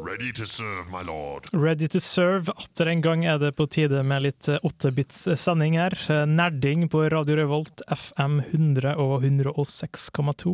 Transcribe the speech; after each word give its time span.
Ready 0.00 0.32
to 0.32 0.46
serve, 0.46 0.86
my 0.92 1.02
lord. 1.02 1.48
Ready 1.52 1.88
to 1.88 1.98
serve. 2.00 2.48
Atter 2.56 2.86
en 2.86 3.00
gang 3.02 3.24
er 3.26 3.38
det 3.42 3.48
på 3.58 3.64
tide 3.66 3.98
med 4.06 4.22
litt 4.22 4.46
8-bits-sending 4.46 5.74
her. 5.74 5.96
Eh, 6.06 6.20
Nerding 6.30 6.84
på 6.92 7.00
Radio 7.10 7.34
Revolt, 7.40 7.82
FM 7.90 8.36
100 8.44 8.92
og 8.94 9.24
106,2. 9.26 10.52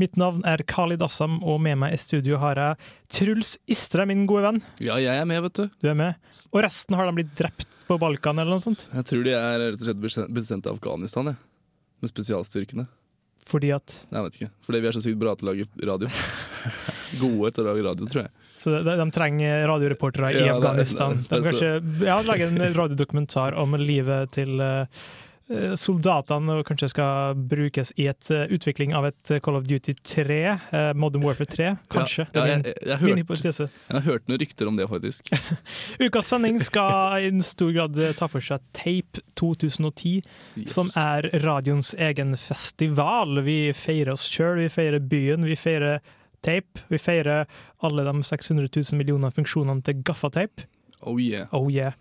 Mitt 0.00 0.16
navn 0.16 0.40
er 0.48 0.62
Khalid 0.64 1.04
Assam, 1.04 1.36
og 1.44 1.60
med 1.66 1.76
meg 1.82 1.98
i 1.98 2.00
studio 2.00 2.40
har 2.40 2.56
jeg 2.56 2.88
Truls 3.12 3.58
Istre, 3.68 4.06
min 4.08 4.24
gode 4.30 4.46
venn. 4.46 4.62
Ja, 4.80 4.96
jeg 5.04 5.20
er 5.20 5.28
med, 5.28 5.42
vet 5.50 5.60
du. 5.60 5.66
Du 5.84 5.90
er 5.92 5.98
med. 5.98 6.16
Og 6.48 6.64
resten 6.64 6.96
har 6.96 7.10
de 7.10 7.18
blitt 7.20 7.34
drept 7.36 7.68
på 7.90 7.98
Balkan 8.00 8.40
eller 8.40 8.56
noe 8.56 8.64
sånt? 8.64 8.86
Jeg 8.94 9.04
tror 9.10 9.26
de 9.28 9.34
er 9.36 9.66
rett 9.66 9.76
og 9.82 9.84
slett 9.84 10.00
bestemt- 10.06 10.32
bestemt 10.38 10.64
av 10.70 10.78
Afghanistan, 10.80 11.34
jeg. 11.34 11.42
Med 12.00 12.14
spesialstyrkene. 12.14 12.88
Fordi 13.48 13.68
at 13.76 13.98
Nei, 14.08 14.22
jeg 14.22 14.30
vet 14.30 14.40
ikke. 14.40 14.50
Fordi 14.64 14.80
vi 14.80 14.88
er 14.88 14.96
så 14.96 15.04
sykt 15.04 15.20
bra 15.20 15.36
til 15.36 15.50
å 15.50 15.52
lage 15.52 15.68
radio. 15.92 16.08
Gode 17.20 17.52
til 17.56 17.64
å 17.64 17.70
lage 17.72 17.86
radio, 17.86 18.06
tror 18.10 18.24
jeg. 18.26 18.34
Så 18.58 18.72
de, 18.74 18.96
de 18.98 19.06
trenger 19.14 19.62
radioreportere 19.70 20.32
i 20.34 20.42
Ja, 20.48 20.56
Afghanistan. 20.58 21.22
De 21.28 21.38
kan 21.44 21.54
ikke 21.54 22.04
ja, 22.08 22.18
lage 22.26 22.48
en 22.50 22.58
radiodokumentar 22.74 23.54
om 23.60 23.76
livet 23.78 24.32
til 24.34 24.58
eh, 24.60 24.98
eh, 25.48 25.76
soldatene, 25.78 26.56
kanskje 26.66 26.88
skal 26.90 27.38
brukes 27.38 27.92
i 28.02 28.08
et 28.10 28.30
eh, 28.34 28.50
utvikling 28.56 28.96
av 28.98 29.06
et 29.12 29.32
Call 29.46 29.60
of 29.60 29.68
Duty 29.70 29.94
3, 30.02 30.40
eh, 30.74 30.90
Modern 30.98 31.22
Warfare 31.24 31.46
3. 31.54 31.70
Kanskje. 31.94 32.26
Ja, 32.34 32.42
er 32.42 32.50
jeg, 32.56 32.64
jeg, 32.66 32.90
jeg, 32.90 32.98
min 33.06 33.22
hørte, 33.30 33.54
jeg 33.54 33.94
har 33.94 34.04
hørt 34.10 34.26
noen 34.28 34.42
rykter 34.42 34.72
om 34.72 34.76
det, 34.82 34.88
faktisk. 34.90 35.30
Ukas 36.08 36.28
sending 36.34 36.58
skal 36.66 37.22
i 37.22 37.30
en 37.30 37.40
stor 37.46 37.70
grad 37.78 38.02
ta 38.18 38.26
for 38.28 38.42
seg 38.44 38.66
Tape 38.76 39.22
2010, 39.38 40.18
Yes. 40.58 40.74
som 40.74 40.90
er 40.98 41.30
radioens 41.46 41.94
egen 41.94 42.34
festival. 42.42 43.38
Vi 43.46 43.60
feirer 43.78 44.16
oss 44.18 44.26
sjøl, 44.26 44.58
vi 44.64 44.68
feirer 44.72 44.98
byen, 44.98 45.46
vi 45.46 45.54
feirer 45.54 46.02
tape. 46.42 46.84
Vi 46.90 46.98
feirer 46.98 47.46
alle 47.82 48.04
de 48.06 48.22
600 48.22 48.68
000 48.74 48.98
millioner 48.98 49.30
funksjonene 49.34 49.82
til 49.86 50.02
gaffateip. 50.04 50.64
Oh 51.02 51.18
yeah. 51.22 51.46
Oh 51.54 51.68
yeah. 51.70 51.92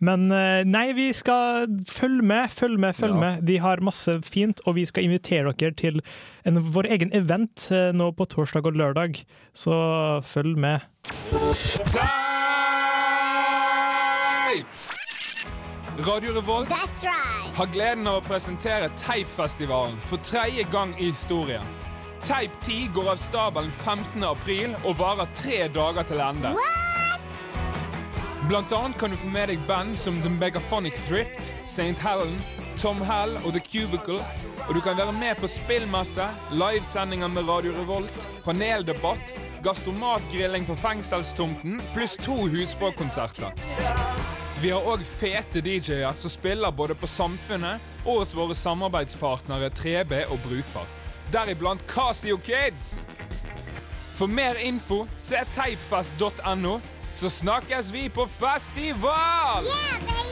Men 0.00 0.26
eh, 0.32 0.62
nei, 0.68 0.90
vi 0.96 1.06
skal 1.16 1.66
følge 1.88 2.22
med, 2.24 2.50
følge 2.52 2.80
med, 2.80 2.96
følge 2.96 3.14
Ja. 3.16 3.20
med. 3.20 3.46
Vi 3.48 3.56
har 3.64 3.80
masse 3.80 4.18
fint, 4.24 4.60
og 4.66 4.74
vi 4.76 4.84
skal 4.86 5.04
invitere 5.08 5.52
dere 5.56 5.72
til 5.72 6.00
en, 6.44 6.60
vår 6.72 6.88
egen 6.92 7.12
event 7.16 7.70
eh, 7.72 7.92
nå 7.96 8.10
på 8.12 8.26
torsdag 8.28 8.66
og 8.68 8.76
lørdag. 8.76 9.22
Så 9.56 9.72
følg 10.24 10.56
med. 10.58 10.80
Radio 16.06 16.32
Revolt 16.36 16.68
har 17.56 17.72
gleden 17.72 18.06
av 18.08 18.18
å 18.20 18.24
presentere 18.26 18.90
Teipfestivalen 19.00 19.96
for 20.04 20.20
tredje 20.20 20.64
gang 20.72 20.92
i 21.00 21.08
historien. 21.08 21.64
Teip 22.26 22.50
10 22.60 22.88
går 22.94 23.10
av 23.10 23.16
stabelen 23.16 23.72
15. 23.72 24.24
april 24.24 24.72
og 24.82 24.96
varer 24.98 25.28
tre 25.30 25.58
dager 25.70 26.02
til 26.08 26.18
ende. 26.18 26.50
Blant 28.48 28.72
annet 28.74 28.98
kan 28.98 29.14
du 29.14 29.18
få 29.20 29.30
med 29.30 29.52
deg 29.52 29.62
band 29.68 29.94
som 29.94 30.18
The 30.24 30.32
Megaphonic 30.34 30.98
Thrift, 31.06 31.52
St. 31.70 31.94
Helen, 32.02 32.34
Tom 32.82 32.98
Hell 33.06 33.36
og 33.44 33.54
The 33.54 33.62
Cubicle. 33.62 34.18
Og 34.66 34.74
du 34.74 34.80
kan 34.82 34.98
være 34.98 35.14
med 35.14 35.38
på 35.38 35.46
spillmesse, 35.46 36.26
livesendinger 36.50 37.30
med 37.30 37.46
Radio 37.46 37.76
Revolt, 37.78 38.28
paneldebatt, 38.42 39.30
gastromatgrilling 39.62 40.66
på 40.66 40.74
fengselstomten, 40.82 41.78
pluss 41.94 42.18
to 42.26 42.40
husbåkonserter. 42.50 43.54
Vi 44.58 44.74
har 44.74 44.82
òg 44.82 45.06
fete 45.06 45.62
DJ-er 45.62 46.18
som 46.18 46.34
spiller 46.34 46.74
både 46.74 46.98
på 46.98 47.06
Samfunnet 47.06 47.78
og 48.02 48.24
hos 48.24 48.34
våre 48.34 48.58
samarbeidspartnere 48.58 49.70
3B 49.70 50.24
og 50.26 50.42
Brukbar. 50.42 51.05
Deriblant 51.32 51.86
Casio 51.88 52.36
Kids. 52.38 53.00
For 54.16 54.26
mer 54.26 54.56
info, 54.60 55.04
se 55.18 55.42
teipfest.no, 55.54 56.80
så 57.10 57.30
snakkes 57.30 57.92
vi 57.92 58.08
på 58.08 58.26
festival! 58.26 59.64
Yeah, 59.64 60.26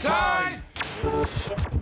Teip! 0.00 1.76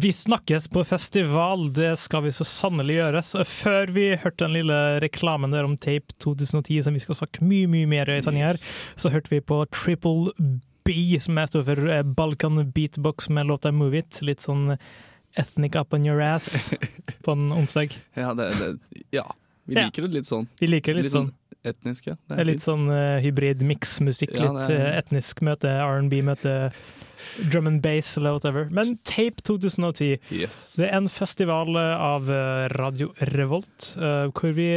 Vi 0.00 0.12
snakkes 0.12 0.68
på 0.68 0.84
festival, 0.84 1.72
det 1.72 1.96
skal 1.96 2.22
vi 2.26 2.32
så 2.32 2.44
sannelig 2.44 2.98
gjøre. 2.98 3.22
Så 3.24 3.44
før 3.48 3.92
vi 3.96 4.08
hørte 4.20 4.44
den 4.44 4.56
lille 4.58 4.76
reklamen 5.00 5.54
der 5.54 5.64
om 5.64 5.76
Tape 5.76 6.12
2010, 6.22 6.82
som 6.84 6.96
vi 6.96 7.00
skal 7.00 7.16
snakke 7.16 7.44
mye 7.46 7.68
mye 7.70 7.88
mer 7.88 8.10
i 8.12 8.20
her, 8.36 8.58
så 8.96 9.12
hørte 9.14 9.32
vi 9.32 9.40
på 9.40 9.62
Triple 9.72 10.34
B, 10.84 11.16
som 11.20 11.38
jeg 11.40 11.48
står 11.48 11.64
for 11.70 11.88
eh, 11.90 12.02
Balkan 12.02 12.60
Beatbox 12.74 13.30
med 13.30 13.46
låta 13.46 13.72
Move 13.72 14.02
It. 14.02 14.20
Litt 14.20 14.44
sånn 14.44 14.76
ethnic 15.36 15.76
up 15.76 15.94
on 15.94 16.06
your 16.06 16.20
ass 16.22 16.70
på 17.24 17.32
en 17.32 17.52
onsdag. 17.52 17.96
Ja, 18.14 18.34
det, 18.34 18.50
det, 18.60 19.00
ja. 19.10 19.26
vi 19.64 19.74
liker 19.78 20.06
det 20.06 20.20
litt 20.20 20.28
sånn. 20.28 20.48
Vi 20.60 20.70
liker 20.70 20.96
det 20.96 21.06
litt 21.06 21.14
sånn. 21.14 21.32
etnisk, 21.66 22.08
ja. 22.10 22.16
Det 22.30 22.40
er 22.40 22.48
litt 22.48 22.64
sånn 22.64 22.88
uh, 22.90 23.18
hybrid 23.22 23.64
mix-musikk. 23.66 24.34
Ja, 24.36 24.52
litt 24.54 24.70
eh, 24.72 24.98
etnisk 25.00 25.42
møte 25.46 25.70
R&B, 25.82 26.22
møte 26.26 26.56
drum 27.50 27.68
and 27.68 27.82
bass 27.84 28.14
eller 28.16 28.36
whatever. 28.36 28.68
Men 28.70 28.96
Tape 29.08 29.44
2010 29.44 30.18
Yes. 30.30 30.60
Det 30.78 30.88
er 30.88 30.98
en 31.00 31.08
festival 31.12 31.76
eh, 31.76 32.06
av 32.08 32.30
Radio 32.76 33.12
Revolt, 33.34 33.94
uh, 34.00 34.28
hvor 34.32 34.56
vi 34.56 34.70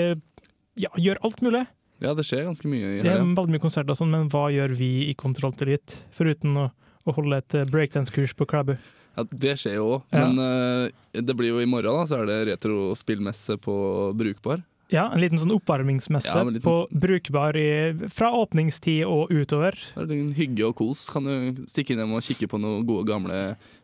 ja, 0.79 0.91
gjør 0.95 1.21
alt 1.27 1.43
mulig. 1.45 1.65
Ja, 1.99 2.13
det 2.15 2.23
skjer 2.23 2.45
ganske 2.47 2.69
mye 2.71 3.01
Det 3.03 3.11
er 3.11 3.19
veldig 3.23 3.57
mye 3.57 3.63
konserter, 3.63 3.91
og 3.91 3.99
sånn, 3.99 4.13
men 4.13 4.29
hva 4.31 4.47
gjør 4.53 4.71
vi 4.79 5.09
i 5.09 5.15
Kontroll 5.19 5.51
til 5.59 5.67
Elite? 5.67 5.99
Foruten 6.15 6.55
å, 6.55 6.69
å 7.03 7.15
holde 7.17 7.41
et 7.41 7.57
breakdance-kurs 7.73 8.31
på 8.39 8.47
Klæbu. 8.47 8.77
Ja. 9.17 9.25
Det 9.29 9.55
skjer 9.59 9.79
jo 9.79 9.85
òg, 9.97 10.01
Ja. 10.13 10.25
men 10.27 10.39
uh, 10.39 11.21
det 11.21 11.35
blir 11.35 11.53
jo 11.53 11.61
i 11.63 11.69
morgen, 11.69 11.89
da, 12.01 12.05
så 12.09 12.21
er 12.21 12.29
det 12.29 12.41
retrospillmesse 12.53 13.57
på 13.63 13.77
Brukbar. 14.17 14.61
Ja, 14.89 15.03
en 15.13 15.21
liten 15.21 15.37
sånn 15.37 15.51
oppvarmingsmesse 15.53 16.31
Ja, 16.33 16.41
liten... 16.47 16.63
på 16.65 16.87
brukbar 16.89 17.57
i, 17.57 17.93
fra 18.09 18.31
åpningstid 18.33 19.03
og 19.05 19.29
utover. 19.29 19.77
Det 19.93 20.07
er 20.07 20.15
en 20.15 20.31
hygge 20.33 20.65
og 20.65 20.79
kos. 20.79 21.03
Kan 21.13 21.27
du 21.29 21.59
stikke 21.69 21.93
innom 21.93 22.15
og 22.17 22.25
kikke 22.25 22.49
på 22.49 22.57
noen 22.57 22.87
gode 22.89 23.05
gamle 23.05 23.37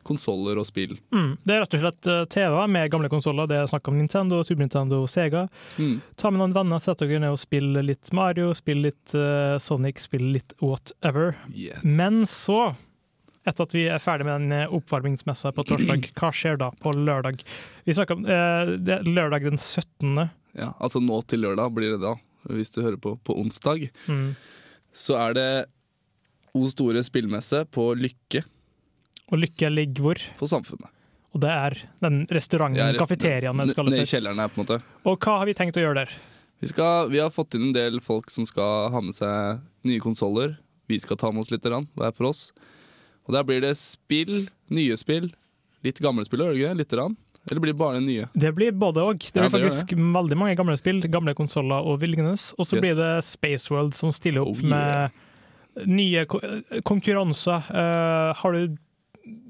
konsoller 0.06 0.58
og 0.62 0.66
spill. 0.66 0.96
Mm. 1.14 1.35
Det 1.46 1.53
er 1.53 1.62
rett 1.62 1.78
og 1.78 1.84
slett 1.84 2.09
eh, 2.09 2.24
TV 2.34 2.58
med 2.74 2.90
gamle 2.94 3.09
konsoller. 3.14 3.50
Det 3.50 3.59
er 3.59 3.69
snakk 3.69 3.90
om 3.90 4.00
Nintendo, 4.00 4.41
Super 4.46 4.66
Nintendo, 4.66 5.03
og 5.06 5.12
Sega. 5.14 5.46
Mm. 5.78 6.00
Ta 6.18 6.34
med 6.34 6.41
noen 6.41 6.58
venner, 6.58 6.81
sett 6.81 7.02
dere 7.02 7.22
ned 7.22 7.38
og 7.38 7.41
spill 7.41 7.69
litt 7.85 8.09
Mario, 8.14 8.52
spill 8.58 8.81
litt 8.88 9.14
uh, 9.18 9.58
Sonic, 9.62 10.02
spill 10.02 10.25
litt 10.34 10.58
whatever. 10.62 11.35
Yes. 11.53 11.85
Men 11.85 12.24
så, 12.30 12.72
etter 13.46 13.68
at 13.68 13.76
vi 13.76 13.84
er 13.92 14.02
ferdig 14.02 14.26
med 14.28 14.42
den 14.42 14.56
eh, 14.58 14.74
oppvarmingsmessa 14.74 15.52
på 15.56 15.66
torsdag, 15.70 16.10
hva 16.20 16.32
skjer 16.36 16.60
da 16.62 16.72
på 16.82 16.94
lørdag? 16.98 17.44
Vi 17.86 17.96
snakker 17.98 18.18
om 18.20 18.26
eh, 18.26 18.74
lørdag 19.06 19.46
den 19.50 19.60
17. 19.62 20.26
Ja, 20.56 20.72
altså 20.80 21.02
nå 21.04 21.20
til 21.30 21.44
lørdag 21.46 21.74
blir 21.76 21.96
det 21.96 22.02
da, 22.04 22.16
hvis 22.50 22.72
du 22.76 22.82
hører 22.84 23.00
på 23.02 23.16
på 23.26 23.38
onsdag. 23.42 23.90
Mm. 24.08 24.36
Så 24.96 25.18
er 25.20 25.36
det 25.38 25.50
O 26.56 26.66
store 26.72 27.02
spillmesse 27.04 27.66
på 27.68 27.90
Lykke 28.00 28.46
Og 29.28 29.42
Lykke 29.42 29.68
ligger 29.74 30.06
hvor? 30.06 30.22
på 30.40 30.48
Samfunnet. 30.48 30.88
Og 31.36 31.42
det 31.44 31.52
er 31.52 31.74
den 32.00 32.22
restauranten, 32.32 32.80
Ja, 32.80 32.94
rest- 32.94 33.02
kafeteriaen, 33.04 33.58
Nede 33.60 34.00
i 34.00 34.08
kjelleren 34.08 34.40
her, 34.40 34.48
på 34.48 34.62
en 34.62 34.64
måte. 34.64 34.78
Og 35.03 35.20
hva 35.20 35.41
har 35.41 35.50
vi 35.50 35.56
tenkt 35.58 35.76
å 35.76 35.84
gjøre 35.84 36.06
der? 36.06 36.14
Vi, 36.64 36.70
skal, 36.72 37.09
vi 37.12 37.20
har 37.20 37.34
fått 37.36 37.58
inn 37.58 37.68
en 37.70 37.76
del 37.76 38.00
folk 38.00 38.32
som 38.32 38.48
skal 38.48 38.88
ha 38.94 39.02
med 39.03 39.18
seg 39.18 39.59
nye 39.84 40.00
konsoller. 40.00 40.56
Vi 40.88 41.02
skal 41.03 41.20
ta 41.20 41.34
med 41.36 41.44
oss 41.44 41.52
litt, 41.52 41.66
hver 41.68 42.16
for 42.16 42.30
oss. 42.32 42.53
Og 43.28 43.34
der 43.34 43.44
blir 43.44 43.62
det 43.62 43.76
spill, 43.78 44.48
nye 44.70 44.98
spill. 44.98 45.32
Litt 45.86 46.00
gamle 46.02 46.26
spill, 46.26 46.40
gjør 46.40 46.76
det 46.78 46.88
ikke? 46.88 47.16
Eller 47.52 47.62
blir 47.62 47.74
det 47.74 47.78
bare 47.78 48.00
nye? 48.02 48.26
Det 48.34 48.52
blir 48.58 48.72
både 48.74 49.04
og. 49.06 49.20
Det 49.20 49.36
Ja, 49.36 49.50
blir 49.50 49.62
det 49.62 49.70
det. 49.70 49.72
faktisk 49.80 49.92
veldig 49.98 50.38
mange 50.38 50.56
gamle 50.58 50.78
spill, 50.78 51.02
gamle 51.14 51.36
konsoller 51.38 51.86
og 51.86 52.00
lignende. 52.02 52.34
Og 52.58 52.66
så 52.66 52.76
Yes. 52.78 52.82
blir 52.82 52.96
det 52.96 53.24
Space 53.26 53.70
World 53.70 53.94
som 53.94 54.12
stiller 54.12 54.42
opp 54.42 54.58
Oh, 54.58 54.68
yeah. 54.68 55.10
med 55.76 55.88
nye 55.88 56.26
ko 56.26 56.40
konkurranser. 56.84 57.62
Uh, 57.70 58.34
har 58.34 58.52
du 58.52 58.78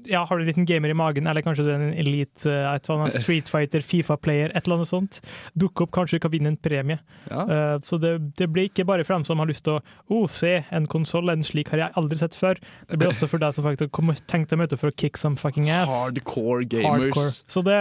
ja, 0.06 0.24
har 0.24 0.36
du 0.36 0.42
en 0.42 0.48
liten 0.48 0.66
gamer 0.68 0.92
i 0.92 0.96
magen, 0.96 1.26
eller 1.26 1.44
kanskje 1.44 1.64
du 1.66 1.70
er 1.72 1.82
en 1.82 1.96
elite 1.98 2.48
eh, 2.48 2.68
et 2.70 2.86
eller 2.86 3.02
annet 3.02 3.18
Street 3.20 3.50
Fighter, 3.50 3.84
Fifa-player, 3.84 4.52
et 4.54 4.64
eller 4.64 4.78
annet 4.78 4.90
sånt. 4.90 5.18
Dukker 5.58 5.86
opp, 5.86 5.92
kanskje 5.96 6.16
du 6.16 6.24
kan 6.24 6.32
vinne 6.32 6.52
en 6.54 6.58
premie. 6.60 6.98
Ja. 7.28 7.42
Uh, 7.50 7.74
så 7.84 7.98
det, 8.00 8.14
det 8.38 8.48
blir 8.52 8.70
ikke 8.70 8.86
bare 8.88 9.04
for 9.04 9.16
dem 9.16 9.26
som 9.28 9.42
har 9.42 9.50
lyst 9.50 9.66
til 9.66 9.78
å 9.78 9.82
oh, 10.08 10.24
se 10.32 10.58
en 10.74 10.88
konsoll, 10.90 11.28
en 11.32 11.44
slik 11.46 11.72
har 11.74 11.84
jeg 11.84 11.96
aldri 12.00 12.20
sett 12.22 12.38
før. 12.38 12.60
Det 12.88 13.00
blir 13.00 13.12
også 13.12 13.28
for 13.30 13.42
deg 13.42 13.56
som 13.56 13.66
faktisk 13.66 14.00
har 14.00 14.24
tenkte 14.30 14.56
å 14.56 14.62
møte 14.62 14.80
for 14.80 14.92
å 14.92 14.96
kick 14.96 15.20
some 15.20 15.38
fucking 15.40 15.68
ass. 15.68 15.92
Hardcore 15.92 16.64
gamers. 16.64 17.06
Hardcore. 17.06 17.36
Så 17.52 17.64
det 17.66 17.80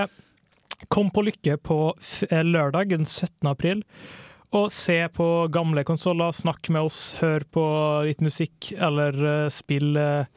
kom 0.91 1.11
på 1.13 1.23
Lykke 1.25 1.57
på 1.63 1.79
eh, 2.29 2.43
lørdag 2.43 2.91
den 2.91 3.07
17. 3.07 3.47
april. 3.49 3.83
Og 4.55 4.69
se 4.71 4.97
på 5.11 5.27
gamle 5.51 5.83
konsoller, 5.87 6.31
snakk 6.35 6.69
med 6.71 6.87
oss, 6.87 7.15
hør 7.19 7.43
på 7.51 7.65
litt 8.07 8.21
musikk 8.23 8.71
eller 8.77 9.17
uh, 9.19 9.51
spill 9.51 9.97
eh, 9.99 10.29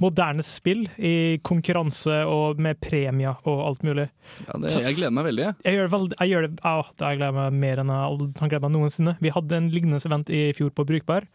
moderne 0.00 0.44
spill 0.46 0.86
i 0.96 1.38
konkurranse 1.46 2.22
og 2.28 2.60
med 2.62 2.80
premier 2.82 3.38
og 3.48 3.62
alt 3.68 3.86
mulig. 3.86 4.08
Ja, 4.46 4.58
det, 4.62 4.74
jeg 4.74 4.98
gleder 4.98 5.14
meg 5.16 5.28
veldig. 5.30 5.46
jeg. 5.46 5.76
Gjør, 5.76 5.92
veld, 5.94 6.18
jeg 6.18 6.32
gjør 6.32 6.46
det 6.46 6.52
å, 6.64 6.74
da 6.96 7.12
jeg 7.12 7.20
gleder 7.20 7.38
meg 7.38 7.62
mer 7.64 7.82
enn 7.82 7.94
jeg 7.94 8.28
har 8.40 8.52
gledet 8.52 8.66
meg 8.66 8.76
noensinne. 8.76 9.16
Vi 9.20 9.34
hadde 9.36 9.58
en 9.60 9.72
lignende 9.74 10.02
event 10.10 10.32
i 10.32 10.44
fjor 10.56 10.74
på 10.74 10.86
Brukbar, 10.88 11.28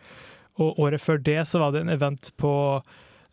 og 0.62 0.80
året 0.82 1.04
før 1.04 1.20
det 1.22 1.42
så 1.50 1.62
var 1.62 1.76
det 1.76 1.86
en 1.86 1.96
event 1.98 2.32
på 2.42 2.54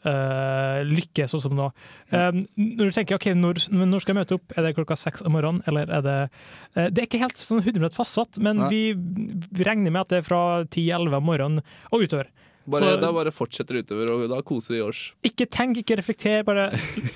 Uh, 0.03 0.83
Lykke, 0.83 1.29
sånn 1.31 1.45
som 1.45 1.53
nå. 1.55 1.69
Um, 2.11 2.41
når 2.59 2.89
du 2.89 2.95
tenker 2.97 3.15
ok, 3.21 3.29
når, 3.39 3.61
når 3.71 4.03
skal 4.03 4.11
jeg 4.11 4.19
møte 4.19 4.35
opp, 4.35 4.55
er 4.57 4.67
det 4.67 4.73
klokka 4.75 4.97
seks 4.99 5.23
om 5.23 5.37
morgenen, 5.37 5.63
eller 5.71 5.87
er 5.87 6.03
det 6.03 6.17
uh, 6.27 6.89
Det 6.89 7.05
er 7.05 7.07
ikke 7.07 7.21
helt 7.23 7.39
sånn 7.39 7.63
100 7.63 7.95
fastsatt, 7.95 8.41
men 8.43 8.65
Nei. 8.65 8.71
vi, 8.73 8.81
vi 9.47 9.69
regner 9.69 9.95
med 9.95 10.03
at 10.03 10.11
det 10.11 10.19
er 10.19 10.27
fra 10.27 10.43
10-11 10.65 11.19
om 11.21 11.29
morgenen 11.31 11.63
og 11.95 12.03
utover. 12.03 12.33
Bare, 12.67 12.93
Så- 12.93 13.01
da 13.01 13.11
bare 13.13 13.31
fortsetter 13.35 13.81
utover, 13.83 14.11
og 14.15 14.29
da 14.31 14.41
koser 14.43 14.75
vi 14.77 14.81
oss. 14.81 15.01
Ikke 15.25 15.47
tenk, 15.51 15.77
ikke 15.83 15.97
reflekter, 15.99 16.45
bare 16.47 16.69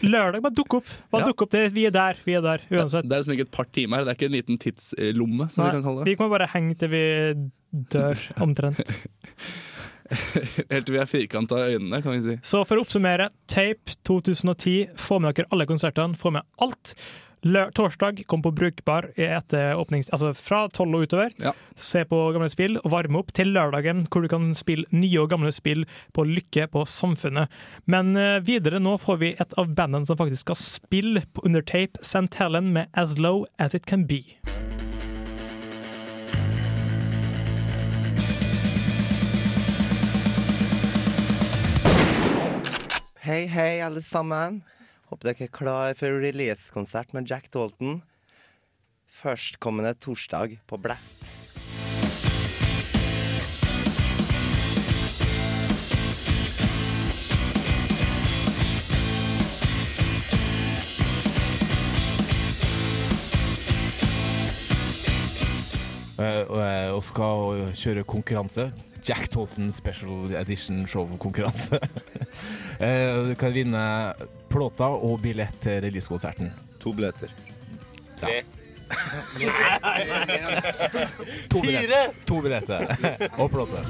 lørdag, 0.02 0.43
bare 0.43 0.54
dukk 0.58 0.75
opp. 0.81 0.87
Bare 1.12 1.22
Ja. 1.22 1.26
dukk 1.32 1.43
opp, 1.43 1.50
det, 1.50 1.72
Vi 1.72 1.84
er 1.87 1.90
der, 1.94 2.16
vi 2.25 2.34
er 2.34 2.40
der, 2.43 2.58
uansett. 2.70 3.06
Det 3.08 3.12
er 3.12 3.22
liksom 3.22 3.37
ikke 3.37 3.46
et 3.46 3.50
par 3.52 3.64
timer, 3.70 4.04
det 4.04 4.08
er 4.08 4.19
ikke 4.19 4.31
en 4.32 4.37
liten 4.43 4.58
tidslomme, 4.58 5.50
som 5.50 5.64
Nei, 5.64 5.70
vi 5.70 5.76
kan 5.76 5.82
kalle 5.84 5.98
det. 6.04 6.06
vi 6.10 6.16
kan 6.16 6.31
bare 6.31 6.48
henge 6.48 6.75
til 6.78 6.88
vi 6.88 7.04
dør, 7.94 8.19
omtrent. 8.43 8.96
Helt 10.70 10.87
til 10.87 10.94
vi 10.94 11.00
er 11.02 11.08
firkanta 11.10 11.56
i 11.66 11.75
øynene, 11.76 11.98
kan 12.02 12.12
vi 12.14 12.20
si. 12.22 12.37
Så 12.46 12.60
for 12.66 12.78
å 12.78 12.84
oppsummere, 12.84 13.28
Tape 13.50 13.96
2010, 14.06 14.88
få 14.96 15.19
med 15.20 15.34
dere 15.34 15.46
alle 15.52 15.66
konsertene, 15.66 16.14
få 16.19 16.31
med 16.37 16.43
alt. 16.62 16.94
Torsdag, 17.46 18.26
kom 18.26 18.43
på 18.43 18.50
Brukbar 18.50 19.10
etter 19.14 19.76
åpnings... 19.78 20.08
Altså 20.10 20.32
fra 20.34 20.64
tolv 20.72 20.96
og 20.96 21.06
utover. 21.06 21.31
Ja. 21.38 21.52
Se 21.78 22.02
på 22.08 22.19
gamle 22.34 22.48
spill 22.50 22.81
og 22.81 22.90
varme 22.90 23.20
opp 23.20 23.31
til 23.37 23.52
lørdagen, 23.54 24.04
hvor 24.10 24.25
du 24.25 24.31
kan 24.32 24.50
spille 24.58 24.88
nye 24.90 25.20
og 25.22 25.31
gamle 25.31 25.52
spill 25.54 25.84
på 26.16 26.26
Lykke 26.26 26.66
på 26.72 26.82
Samfunnet. 26.90 27.52
Men 27.87 28.16
eh, 28.19 28.40
videre 28.43 28.81
nå 28.82 28.96
får 28.98 29.22
vi 29.22 29.32
et 29.38 29.54
av 29.60 29.70
bandene 29.78 30.08
som 30.08 30.19
faktisk 30.19 30.48
skal 30.48 30.58
spille 30.58 31.22
på 31.32 31.46
under 31.46 31.62
tape, 31.62 32.02
St. 32.02 32.32
Helen 32.40 32.72
med 32.75 32.90
As 32.98 33.14
Low 33.19 33.46
As 33.62 33.78
It 33.78 33.87
Can 33.87 34.08
Be. 34.10 34.25
Hei, 43.26 43.44
hei, 43.50 43.81
alle 43.82 44.02
sammen. 44.02 44.64
Håper 45.06 45.31
dere 45.31 45.47
er 45.47 45.55
klar 45.55 45.94
for 45.94 46.19
release-konsert 46.19 47.12
med 47.14 47.31
Jack 47.31 47.53
Dalton. 47.55 48.00
Førstkommende 49.06 49.94
torsdag 50.03 50.58
på 50.67 50.79
Blast. 50.82 51.26
Uh, 66.17 66.94
og, 66.97 67.03
skal 67.05 67.73
kjøre 67.76 68.03
konkurranse. 68.08 68.70
Jack 69.06 69.29
Tolton 69.31 69.70
Special 69.70 70.32
Edition 70.35 70.87
Show-konkurranse. 70.88 71.79
uh, 72.81 73.26
du 73.29 73.35
kan 73.38 73.55
vinne 73.55 73.85
plåter 74.48 75.04
og 75.08 75.20
billett 75.22 75.60
til 75.64 75.81
releasekonserten. 75.87 76.52
To 76.81 76.93
billetter. 76.96 77.32
To 81.50 81.60
billetter. 81.60 82.12
To 82.26 82.40
billetter. 82.44 82.87
og 83.38 83.50
plåte. 83.50 83.82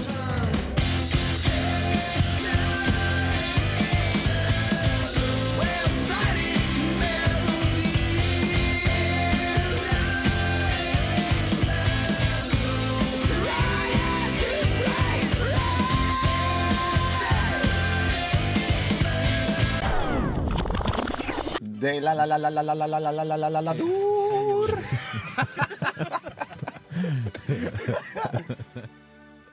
De 21.76 22.00
la 22.00 22.14
la 22.14 22.25
la 22.25 22.37
la 22.38 22.49
la 22.50 22.62
la 22.62 22.75
la 22.75 22.99
la 22.99 23.11
la 23.11 23.37
la 23.37 23.49
la 23.49 23.61
la 23.61 23.73
dor. 23.76 24.70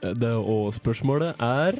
Det, 0.03 0.31
og 0.31 0.73
spørsmålet 0.75 1.35
er 1.39 1.77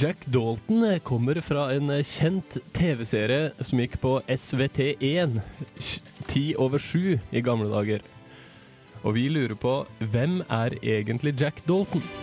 Jack 0.00 0.24
Dalton 0.32 1.00
kommer 1.04 1.40
fra 1.44 1.66
en 1.74 1.92
kjent 2.06 2.56
TV-serie 2.76 3.52
som 3.60 3.80
gikk 3.82 4.00
på 4.00 4.16
SVT1 4.30 5.40
ti 6.32 6.44
over 6.56 6.80
sju 6.80 7.18
i 7.32 7.44
gamle 7.44 7.68
dager. 7.72 8.00
Og 9.02 9.16
vi 9.18 9.28
lurer 9.28 9.58
på 9.58 9.80
hvem 9.98 10.40
er 10.48 10.78
egentlig 10.80 11.36
Jack 11.40 11.64
Dalton? 11.68 12.21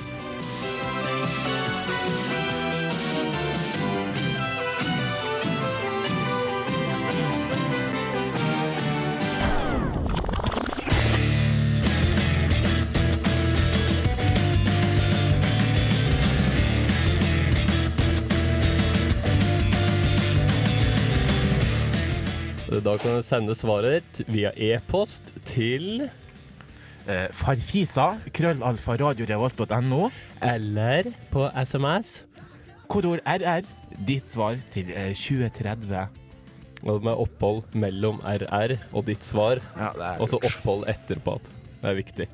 Kan 23.20 23.28
sende 23.28 23.56
svaret 23.58 24.00
ditt 24.00 24.30
via 24.32 24.56
e-post 24.56 25.34
til 25.50 26.08
Eh, 27.10 27.26
farfisa, 27.34 28.20
krøllalfa, 28.36 28.94
radiorevolt.no. 29.00 30.12
eller 30.46 31.08
på 31.32 31.48
SMS. 31.58 32.24
Kodord 32.88 33.24
RR. 33.26 33.66
Ditt 34.06 34.28
svar 34.30 34.60
til 34.70 34.92
eh, 34.94 35.16
2030. 35.18 36.04
Og 36.86 37.02
med 37.04 37.18
opphold 37.18 37.64
mellom 37.74 38.22
RR 38.22 38.76
og 38.94 39.08
ditt 39.10 39.26
svar, 39.26 39.58
Ja, 39.74 39.90
og 40.20 40.30
så 40.30 40.38
opphold 40.38 40.86
etterpå. 40.92 41.40
Det 41.82 41.90
er 41.90 41.98
viktig. 41.98 42.28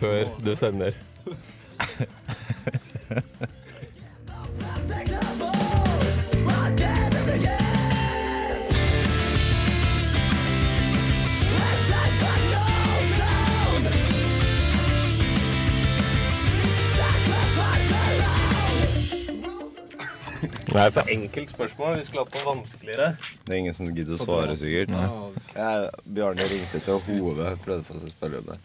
Før 0.00 0.34
du 0.42 0.50
sender. 0.58 0.98
Det 20.76 20.82
er 20.82 20.90
for 20.92 21.08
enkelt 21.08 21.50
spørsmål. 21.50 21.94
Vi 21.96 22.04
skulle 22.04 22.22
hatt 22.26 22.34
noe 22.36 22.44
vanskeligere. 22.50 23.06
Det 23.46 23.52
er 23.54 23.58
ingen 23.62 23.72
som 23.72 23.88
gidder 23.96 24.12
å 24.12 24.20
svare, 24.20 24.56
sikkert. 24.60 24.90
Jeg, 25.56 25.86
Bjarne 26.18 26.44
ringte 26.50 26.80
til 26.84 27.00
Hove, 27.06 27.46
prøvde 27.64 27.80
å 27.80 27.86
få 27.86 27.96
seg 28.02 28.10
spille 28.12 28.42
om 28.42 28.50
det. 28.50 28.58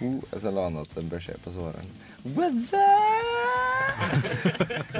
Ho, 0.00 0.08
og 0.18 0.34
så 0.42 0.50
la 0.50 0.64
han 0.66 0.80
igjen 0.80 0.98
en 1.04 1.12
beskjed 1.12 1.38
på 1.44 1.50
svareren. 1.54 1.90
What's 2.34 2.74
up? 2.74 2.82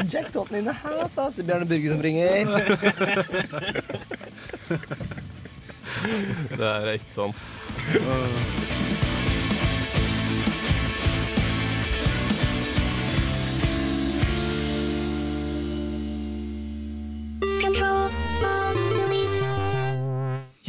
Jack 0.12 0.30
Totten 0.30 0.56
in 0.60 0.64
the 0.70 0.76
house, 0.78 1.18
ass. 1.18 1.34
Det 1.34 1.42
er 1.42 1.48
Bjarne 1.50 1.66
Burge 1.66 1.90
som 1.90 2.00
ringer. 2.06 2.46
Det 6.56 6.66
er 6.70 6.94
ikke 6.94 7.14
sånn. 7.18 7.34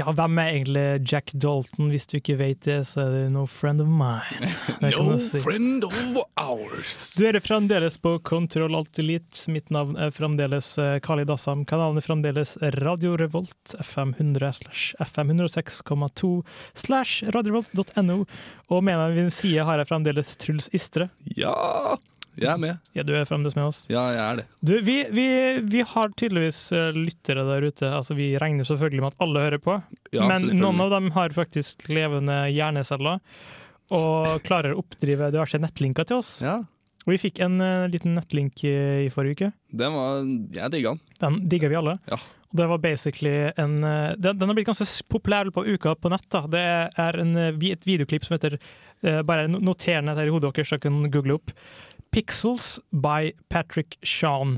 Ja, 0.08 0.14
hvem 0.16 0.38
er 0.40 0.54
egentlig 0.54 1.12
Jack 1.12 1.34
Dalton? 1.36 1.90
Hvis 1.92 2.06
du 2.08 2.14
ikke 2.22 2.38
vet 2.40 2.62
det, 2.64 2.78
så 2.88 3.02
er 3.04 3.10
det 3.12 3.24
no 3.34 3.42
friend 3.52 3.84
of 3.84 3.90
mine. 3.92 4.48
no 4.94 5.18
si. 5.20 5.42
friend 5.44 5.84
of 5.84 5.98
ours. 6.40 7.18
Du 7.20 7.26
er 7.28 7.36
fremdeles 7.44 8.00
på 8.00 8.14
Kontroll 8.24 8.78
Alt 8.80 9.02
Elite. 9.04 9.52
Mitt 9.52 9.68
navn 9.68 10.00
er 10.00 10.16
fremdeles 10.16 10.78
Kali 11.04 11.28
Dassam. 11.28 11.66
Kanalen 11.68 12.00
er 12.00 12.08
fremdeles 12.08 12.56
Radio 12.80 13.18
Revolt, 13.20 13.76
FM 13.84 14.16
100 14.16 14.54
slash 14.62 14.96
FM 15.04 15.36
106,2 15.36 16.32
slash 16.72 17.28
radiorevolt.no. 17.36 18.22
Og 18.72 18.88
med 18.88 18.96
meg 18.96 19.12
ved 19.12 19.28
min 19.28 19.36
side 19.42 19.68
har 19.68 19.84
jeg 19.84 19.92
fremdeles 19.92 20.38
Truls 20.40 20.72
Istre. 20.72 21.12
Ja, 21.36 21.98
jeg 22.46 22.52
er 22.54 22.62
med. 22.62 22.80
Ja, 22.98 23.04
du 23.08 23.14
er 23.18 23.26
fremdeles 23.30 23.56
med 23.58 23.66
oss. 23.70 23.84
Ja, 23.90 24.06
jeg 24.14 24.22
er 24.24 24.40
det. 24.42 24.46
Du, 24.62 24.74
vi, 24.86 24.98
vi, 25.14 25.28
vi 25.64 25.84
har 25.94 26.14
tydeligvis 26.18 26.62
eh, 26.76 26.92
lyttere 26.96 27.44
der 27.48 27.68
ute. 27.68 27.90
Altså, 27.90 28.16
vi 28.18 28.32
regner 28.40 28.68
selvfølgelig 28.68 29.04
med 29.06 29.14
at 29.16 29.26
alle 29.28 29.46
hører 29.48 29.64
på. 29.64 29.78
Ja, 30.16 30.28
Men 30.30 30.50
noen 30.60 30.82
av 30.86 30.94
dem 30.96 31.12
har 31.18 31.36
faktisk 31.36 31.88
levende 31.90 32.46
hjerneceller 32.54 33.20
og 33.96 34.42
klarer 34.48 34.74
å 34.76 34.82
oppdrive 34.82 35.30
diverse 35.32 35.60
nettlinker 35.64 36.08
til 36.10 36.20
oss. 36.22 36.38
Ja. 36.44 36.58
Og 37.08 37.14
vi 37.14 37.20
fikk 37.22 37.40
en 37.46 37.56
uh, 37.64 37.86
liten 37.88 38.18
nettlink 38.18 38.66
i, 38.68 38.74
i 39.06 39.12
forrige 39.14 39.38
uke. 39.38 39.52
Den 39.80 39.94
var 39.96 40.26
Jeg 40.58 40.74
digga 40.74 40.92
den. 40.92 41.06
Den 41.22 41.38
digger 41.48 41.72
vi 41.72 41.78
alle. 41.80 41.94
Ja. 42.12 42.18
Og 42.48 42.60
det 42.60 42.66
var 42.68 42.82
basically 42.84 43.32
en 43.60 43.78
uh, 43.84 44.12
Den, 44.20 44.36
den 44.40 44.52
har 44.52 44.58
blitt 44.58 44.68
ganske 44.68 44.88
populær 45.12 45.48
på 45.56 45.64
uka 45.68 45.96
på 45.96 46.12
nett. 46.12 46.28
da. 46.36 46.42
Det 46.52 46.66
er 47.00 47.20
en, 47.24 47.32
et 47.56 47.88
videoklipp 47.88 48.28
som 48.28 48.36
heter 48.36 48.58
uh, 48.60 49.22
Bare 49.28 49.48
no- 49.48 49.64
noter 49.64 50.04
ned 50.04 50.20
her 50.20 50.28
i 50.28 50.36
hodet 50.36 50.52
deres, 50.52 50.68
så 50.68 50.76
dere 50.76 50.90
kan 50.90 51.08
google 51.14 51.40
opp. 51.40 51.56
'Pixels 52.12 52.80
by 52.92 53.32
Patrick 53.50 53.98
Sean'. 54.02 54.58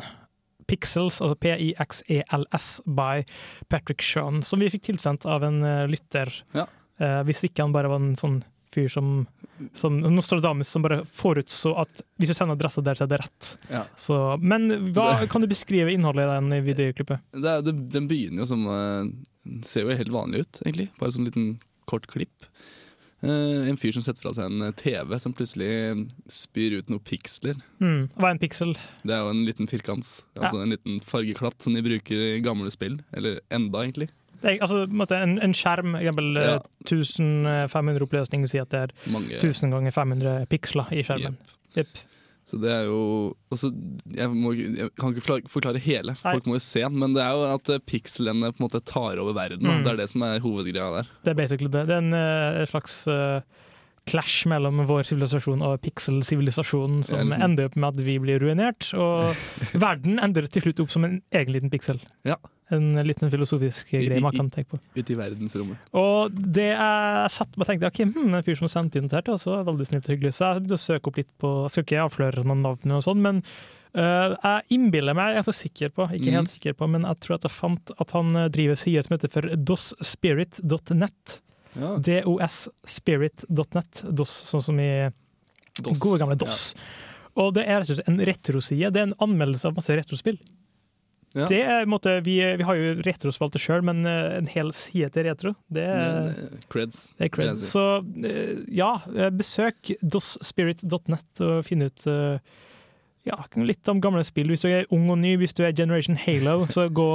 Pixels, 0.69 1.17
altså 1.21 1.35
P-I-X-E-L-S 1.41 2.81
by 2.85 3.23
Patrick 3.69 4.03
Sean, 4.05 4.43
som 4.45 4.61
vi 4.61 4.69
fikk 4.69 4.85
tilsendt 4.91 5.25
av 5.25 5.43
en 5.43 5.63
eh, 5.65 5.87
lytter. 5.89 6.29
Ja. 6.53 6.67
Eh, 7.01 7.21
hvis 7.25 7.41
ikke 7.47 7.65
han 7.65 7.73
bare 7.73 7.89
var 7.89 8.03
en 8.03 8.13
sånn 8.19 8.43
fyr 8.73 8.89
som, 8.93 9.25
som 9.73 9.95
Nostradamus 9.99 10.69
som 10.69 10.83
bare 10.85 11.01
forutså 11.15 11.73
at 11.81 12.03
hvis 12.19 12.31
du 12.31 12.35
sender 12.37 12.57
adressa 12.57 12.83
der, 12.85 12.99
så 12.99 13.05
er 13.05 13.11
det 13.13 13.21
rett. 13.23 13.49
Ja. 13.71 13.83
Så, 13.97 14.19
men 14.41 14.69
hva 14.93 15.25
kan 15.31 15.41
du 15.41 15.49
beskrive 15.49 15.93
innholdet 15.93 16.27
i 16.27 16.35
den 16.35 16.67
videoklippet? 16.67 17.25
Det, 17.33 17.55
det, 17.65 17.73
den 17.95 18.09
begynner 18.11 18.43
jo 18.43 18.49
som 18.51 18.67
uh, 18.69 19.09
Ser 19.65 19.87
jo 19.87 19.95
helt 19.97 20.11
vanlig 20.13 20.43
ut, 20.43 20.59
egentlig. 20.61 20.89
Bare 20.99 21.13
sånn 21.15 21.25
liten 21.25 21.45
kort 21.89 22.05
klipp. 22.11 22.45
Eh, 23.21 23.69
en 23.69 23.77
fyr 23.79 23.91
som 23.91 24.03
setter 24.05 24.23
fra 24.23 24.31
seg 24.35 24.47
en 24.47 24.61
eh, 24.69 24.75
TV 24.79 25.17
som 25.19 25.33
plutselig 25.35 25.71
spyr 26.31 26.77
ut 26.79 26.91
noen 26.91 27.03
piksler. 27.03 27.57
Mm, 27.83 28.05
hva 28.15 28.29
er 28.29 28.37
en 28.37 28.41
piksel? 28.41 28.71
Det 29.03 29.15
er 29.15 29.25
jo 29.25 29.33
en 29.33 29.43
liten 29.47 29.67
firkant. 29.67 30.07
Altså 30.39 30.61
en 30.63 30.71
liten 30.71 31.01
fargeklatt 31.03 31.59
som 31.65 31.75
de 31.75 31.83
bruker 31.83 32.23
i 32.37 32.39
gamle 32.45 32.71
spill. 32.71 33.01
Eller 33.11 33.41
enda, 33.51 33.83
egentlig. 33.83 34.07
Det 34.39 34.53
er, 34.53 34.61
altså, 34.63 34.85
en, 34.87 35.01
en, 35.17 35.39
en 35.49 35.55
skjerm, 35.57 35.97
eksempel 35.99 36.39
eh, 36.39 36.51
Ja. 36.53 36.59
1500 36.87 38.05
oppløsning, 38.07 38.45
vil 38.45 38.53
si 38.53 38.61
at 38.61 38.71
det 38.71 38.85
er 38.87 38.93
Mange 39.11 39.35
1000 39.41 39.75
ganger 39.75 39.91
500 39.95 40.45
piksler 40.51 40.95
i 40.95 41.03
skjermen. 41.03 41.35
Jepp. 41.75 41.99
Så 42.49 42.57
det 42.57 42.71
er 42.73 42.87
jo 42.89 43.01
også, 43.53 43.69
jeg, 44.15 44.29
må, 44.33 44.55
jeg 44.57 44.89
kan 44.97 45.13
ikke 45.13 45.45
forklare, 45.53 45.81
hele, 45.83 46.15
Nei. 46.17 46.33
folk 46.33 46.49
må 46.49 46.57
jo 46.57 46.63
se. 46.65 46.81
Men 46.89 47.13
det 47.13 47.21
er 47.21 47.35
jo 47.37 47.45
at 47.53 47.69
pikselene 47.85 48.49
pikslene 48.49 48.49
på 48.55 48.63
en 48.63 48.65
måte 48.65 48.81
tar 48.89 49.21
over 49.21 49.35
verden. 49.37 49.67
Mm. 49.67 49.83
Det 49.85 49.91
er 49.93 50.01
det 50.01 50.09
som 50.09 50.25
er 50.25 50.41
hovedgreia 50.43 50.89
der. 50.97 51.11
Det 51.25 51.33
er 51.33 51.37
basically 51.37 51.69
det. 51.69 51.85
Det 51.89 51.97
er 51.99 52.03
en 52.03 52.17
eh, 52.17 52.65
slags 52.71 53.03
eh, 53.11 53.41
clash 54.09 54.45
mellom 54.49 54.83
vår 54.89 55.03
sivilisasjon 55.07 55.61
og 55.65 55.79
pixel-sivilisasjonen, 55.85 57.03
som 57.05 57.21
liksom. 57.29 57.43
ender 57.45 57.69
opp 57.69 57.75
med 57.79 57.89
at 57.93 58.05
vi 58.05 58.15
blir 58.21 58.41
ruinert, 58.43 58.89
og 58.97 59.35
verden 59.85 60.19
ender 60.23 60.47
til 60.49 60.65
slutt 60.67 60.81
opp 60.85 60.91
som 60.93 61.05
en 61.07 61.19
egen 61.31 61.53
liten 61.55 61.69
piksel. 61.73 62.01
Ja. 62.27 62.35
En 62.69 62.91
liten 63.01 63.31
filosofisk 63.33 63.89
greie 63.95 64.19
man 64.21 64.35
kan 64.35 64.51
tenke 64.53 64.75
på. 64.75 64.79
Ute 64.93 65.13
i 65.15 65.17
verdensrommet. 65.17 65.79
Og 65.97 66.35
det 66.37 66.67
jeg 66.69 67.31
satt 67.33 67.55
og 67.57 67.65
tenkte, 67.65 67.89
ok, 67.89 68.03
hm, 68.13 68.27
en 68.37 68.45
fyr 68.45 68.59
som 68.59 68.69
sendte 68.69 68.99
inn 69.01 69.07
det 69.09 69.17
her 69.17 69.25
til 69.25 69.33
oss, 69.39 69.47
var 69.49 69.63
veldig 69.65 69.87
snilt 69.89 70.05
og 70.05 70.13
hyggelig. 70.13 70.35
Så 70.37 70.51
jeg 70.51 70.61
begynte 70.67 70.77
å 70.77 70.83
søke 70.83 71.09
opp 71.09 71.17
litt 71.17 71.31
på 71.41 71.53
Jeg 71.63 71.73
skal 71.73 71.87
ikke 71.87 72.03
avsløre 72.05 72.45
noen 72.45 72.61
navn, 72.67 72.93
og 72.93 73.01
sånn, 73.07 73.23
men 73.25 73.41
uh, 73.97 74.35
jeg 74.37 74.67
innbiller 74.77 75.17
meg, 75.17 75.33
jeg 75.33 75.41
er 75.41 75.47
så 75.49 75.55
sikker 75.63 75.95
på, 75.97 76.05
ikke 76.13 76.29
Mhm. 76.29 76.37
helt 76.43 76.53
sikker 76.53 76.77
på, 76.77 76.91
men 76.93 77.09
jeg 77.09 77.19
tror 77.25 77.39
at 77.39 77.49
jeg 77.49 77.55
fant 77.57 77.95
at 78.05 78.13
han 78.19 78.37
driver 78.53 78.77
side 78.85 79.01
som 79.07 79.17
heter 79.17 79.33
for 79.33 79.49
dosspirit.net. 80.29 81.39
Ja. 81.77 81.95
DOSspirit.net. 82.01 84.03
DOS, 84.09 84.33
sånn 84.49 84.63
som 84.65 84.79
i 84.81 84.89
DOS. 85.81 85.99
gode 86.01 86.19
gamle 86.21 86.37
DOS. 86.39 86.71
Og 87.39 87.53
det 87.55 87.67
er 87.69 87.83
rett 87.83 87.91
og 87.93 87.99
slett 87.99 88.09
en 88.11 88.23
retroside. 88.27 88.89
Det 88.93 89.01
er 89.03 89.09
en 89.11 89.19
anmeldelse 89.23 89.69
av 89.69 89.77
masse 89.77 89.95
retrospill. 89.95 90.39
Ja. 91.37 91.45
Det 91.45 91.59
er, 91.61 91.83
måte, 91.85 92.15
vi, 92.25 92.39
vi 92.57 92.65
har 92.65 92.75
jo 92.79 92.95
retrospalte 93.05 93.59
sjøl, 93.61 93.83
men 93.85 93.99
øh, 94.09 94.39
en 94.39 94.47
hel 94.49 94.71
side 94.73 95.11
til 95.13 95.27
retro, 95.27 95.51
det 95.69 95.83
er 95.85 95.99
Men, 95.99 96.47
eh, 96.47 96.63
Creds. 96.73 97.03
det 97.19 97.27
er 97.27 97.29
vil 97.29 97.35
cred. 97.35 97.51
jeg 97.51 97.59
si. 97.59 97.67
Så 97.69 97.83
eh, 98.25 98.55
ja, 98.73 98.87
eh, 99.13 99.29
besøk 99.37 99.91
dosspirit.net 100.01 101.43
og 101.45 101.59
finn 101.67 101.85
ut 101.85 102.07
eh, 102.09 102.41
ja, 103.27 103.35
litt 103.59 103.87
om 103.91 103.99
gamle 104.01 104.23
spill. 104.23 104.47
Hvis 104.53 104.61
du 104.63 104.69
er 104.71 104.85
ung 104.95 105.09
og 105.11 105.17
ny, 105.19 105.33
hvis 105.41 105.51
du 105.57 105.63
er 105.67 105.73
Generation 105.75 106.15
Halo, 106.17 106.65
så 106.71 106.85
gå 106.89 107.05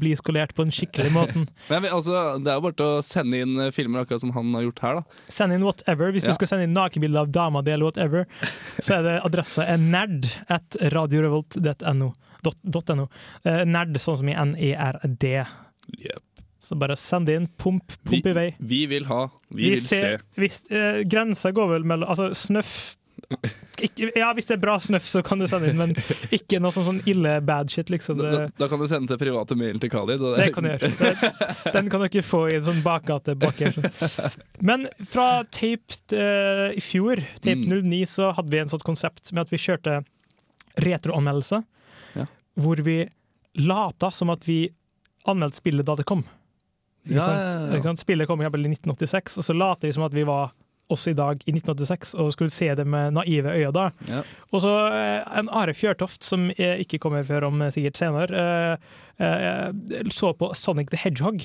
bli 0.00 0.14
skolert 0.16 0.54
på 0.56 0.64
den 0.64 0.72
skikkelige 0.74 1.12
måten. 1.14 1.44
Men 1.68 1.84
altså, 1.92 2.38
det 2.42 2.50
er 2.50 2.56
jo 2.58 2.64
bare 2.64 2.78
til 2.80 2.86
å 2.88 3.02
sende 3.04 3.42
inn 3.44 3.58
eh, 3.60 3.70
filmer 3.74 4.02
akkurat 4.06 4.24
som 4.24 4.32
han 4.36 4.50
har 4.56 4.64
gjort 4.66 4.82
her. 4.86 5.00
da. 5.02 5.20
Send 5.28 5.52
inn 5.58 5.66
whatever. 5.66 6.10
Hvis 6.14 6.24
Ja. 6.24 6.32
du 6.32 6.40
skal 6.40 6.48
sende 6.54 6.64
inn 6.68 6.74
nakenbilde 6.76 7.20
av 7.20 7.30
dama 7.34 7.62
di 7.62 7.70
eller 7.74 7.84
whatever, 7.90 8.26
så 8.80 8.98
er 8.98 9.02
det 9.06 9.14
adressa 9.28 9.66
er 9.68 9.78
nerd 9.82 10.30
at 10.48 10.76
radiorevolt.no. 10.94 12.12
dot- 12.42 12.62
dot 12.64 12.88
.no. 12.96 13.08
Eh, 13.44 13.62
nerd 13.68 13.94
sånn 14.02 14.18
som 14.18 14.28
i 14.28 14.34
N-E-R-D. 14.34 15.44
Yep. 15.98 16.22
Så 16.62 16.76
bare 16.78 16.96
send 16.96 17.26
det 17.26 17.34
inn. 17.36 17.46
Pump, 17.58 17.92
pump 18.06 18.26
i 18.26 18.32
vei. 18.36 18.48
Vi 18.62 18.84
vil 18.86 19.04
ha, 19.10 19.28
vi, 19.50 19.72
vil 19.74 19.80
se. 19.82 20.18
se. 20.38 20.50
Eh, 20.74 21.02
grensa 21.10 21.50
går 21.54 21.68
vel 21.76 21.84
mellom 21.90 22.08
Altså, 22.08 22.28
snøff 22.38 22.96
ikke, 23.82 24.10
Ja, 24.16 24.28
hvis 24.36 24.46
det 24.50 24.56
er 24.56 24.60
bra 24.62 24.74
snøff, 24.82 25.06
så 25.08 25.22
kan 25.26 25.40
du 25.42 25.46
sende 25.50 25.70
inn, 25.70 25.78
men 25.80 25.94
ikke 26.34 26.60
noe 26.62 26.74
sånn, 26.74 26.86
sånn 26.88 27.00
ille 27.10 27.34
bad 27.46 27.70
shit, 27.72 27.90
liksom. 27.92 28.18
Da, 28.20 28.30
da, 28.34 28.48
da 28.60 28.68
kan 28.70 28.82
du 28.82 28.86
sende 28.90 29.10
til 29.12 29.20
private 29.22 29.56
mailen 29.58 29.80
til 29.82 29.92
Khalid. 29.92 30.22
Det, 30.22 30.32
det 30.40 30.48
kan 30.54 30.66
du 30.66 30.72
gjøre. 30.72 30.90
Det, 31.00 31.72
den 31.78 31.90
kan 31.92 32.02
du 32.04 32.08
ikke 32.10 32.24
få 32.26 32.42
i 32.52 32.56
en 32.58 32.66
sånn 32.66 32.82
bakgate 32.84 33.34
bak 33.40 33.62
her. 33.62 33.78
Men 34.60 34.86
fra 35.10 35.28
tape 35.54 35.98
uh, 36.16 36.68
i 36.76 36.82
fjor, 36.84 37.22
tape 37.40 37.58
Mm. 37.62 37.82
09, 37.84 38.06
så 38.08 38.30
hadde 38.34 38.50
vi 38.50 38.58
en 38.62 38.70
sånt 38.72 38.84
konsept 38.86 39.28
med 39.36 39.44
at 39.44 39.50
vi 39.52 39.58
kjørte 39.60 40.00
retroanmeldelse, 40.82 41.62
Ja. 42.16 42.24
hvor 42.58 42.80
vi 42.84 43.02
lata 43.60 44.10
som 44.10 44.30
at 44.32 44.46
vi 44.48 44.64
anmeldte 45.28 45.60
spillet 45.60 45.86
da 45.86 45.94
det 45.98 46.06
kom. 46.08 46.24
Ikke 47.04 47.18
Ja, 47.18 47.28
ja, 47.74 47.80
ja. 47.82 47.94
Spillet 47.98 48.28
kom 48.30 48.40
i 48.40 48.44
i 48.46 48.48
1986, 48.48 49.38
og 49.38 49.44
så 49.44 49.54
later 49.56 49.88
vi 49.88 49.92
som 49.92 50.04
at 50.06 50.14
vi 50.14 50.24
var 50.24 50.52
oss 50.92 51.06
i 51.10 51.14
dag 51.18 51.40
i 51.46 51.52
1986 51.54 52.14
og 52.20 52.32
skulle 52.34 52.52
se 52.54 52.68
det 52.78 52.86
med 52.86 53.14
naive 53.16 53.52
øyne 53.56 53.72
da. 53.76 53.88
Ja. 54.08 54.22
Og 54.52 54.62
så 54.64 54.72
eh, 54.92 55.38
en 55.40 55.48
Are 55.52 55.74
Fjørtoft, 55.74 56.22
som 56.24 56.50
eh, 56.56 56.78
ikke 56.84 57.00
kommer 57.02 57.24
før 57.28 57.48
om 57.48 57.62
eh, 57.62 57.72
sikkert 57.74 58.00
senere, 58.00 58.44
eh, 59.18 59.26
eh, 59.26 60.10
så 60.12 60.32
på 60.38 60.52
Sonic 60.58 60.90
the 60.92 61.00
Hedgehog. 61.02 61.44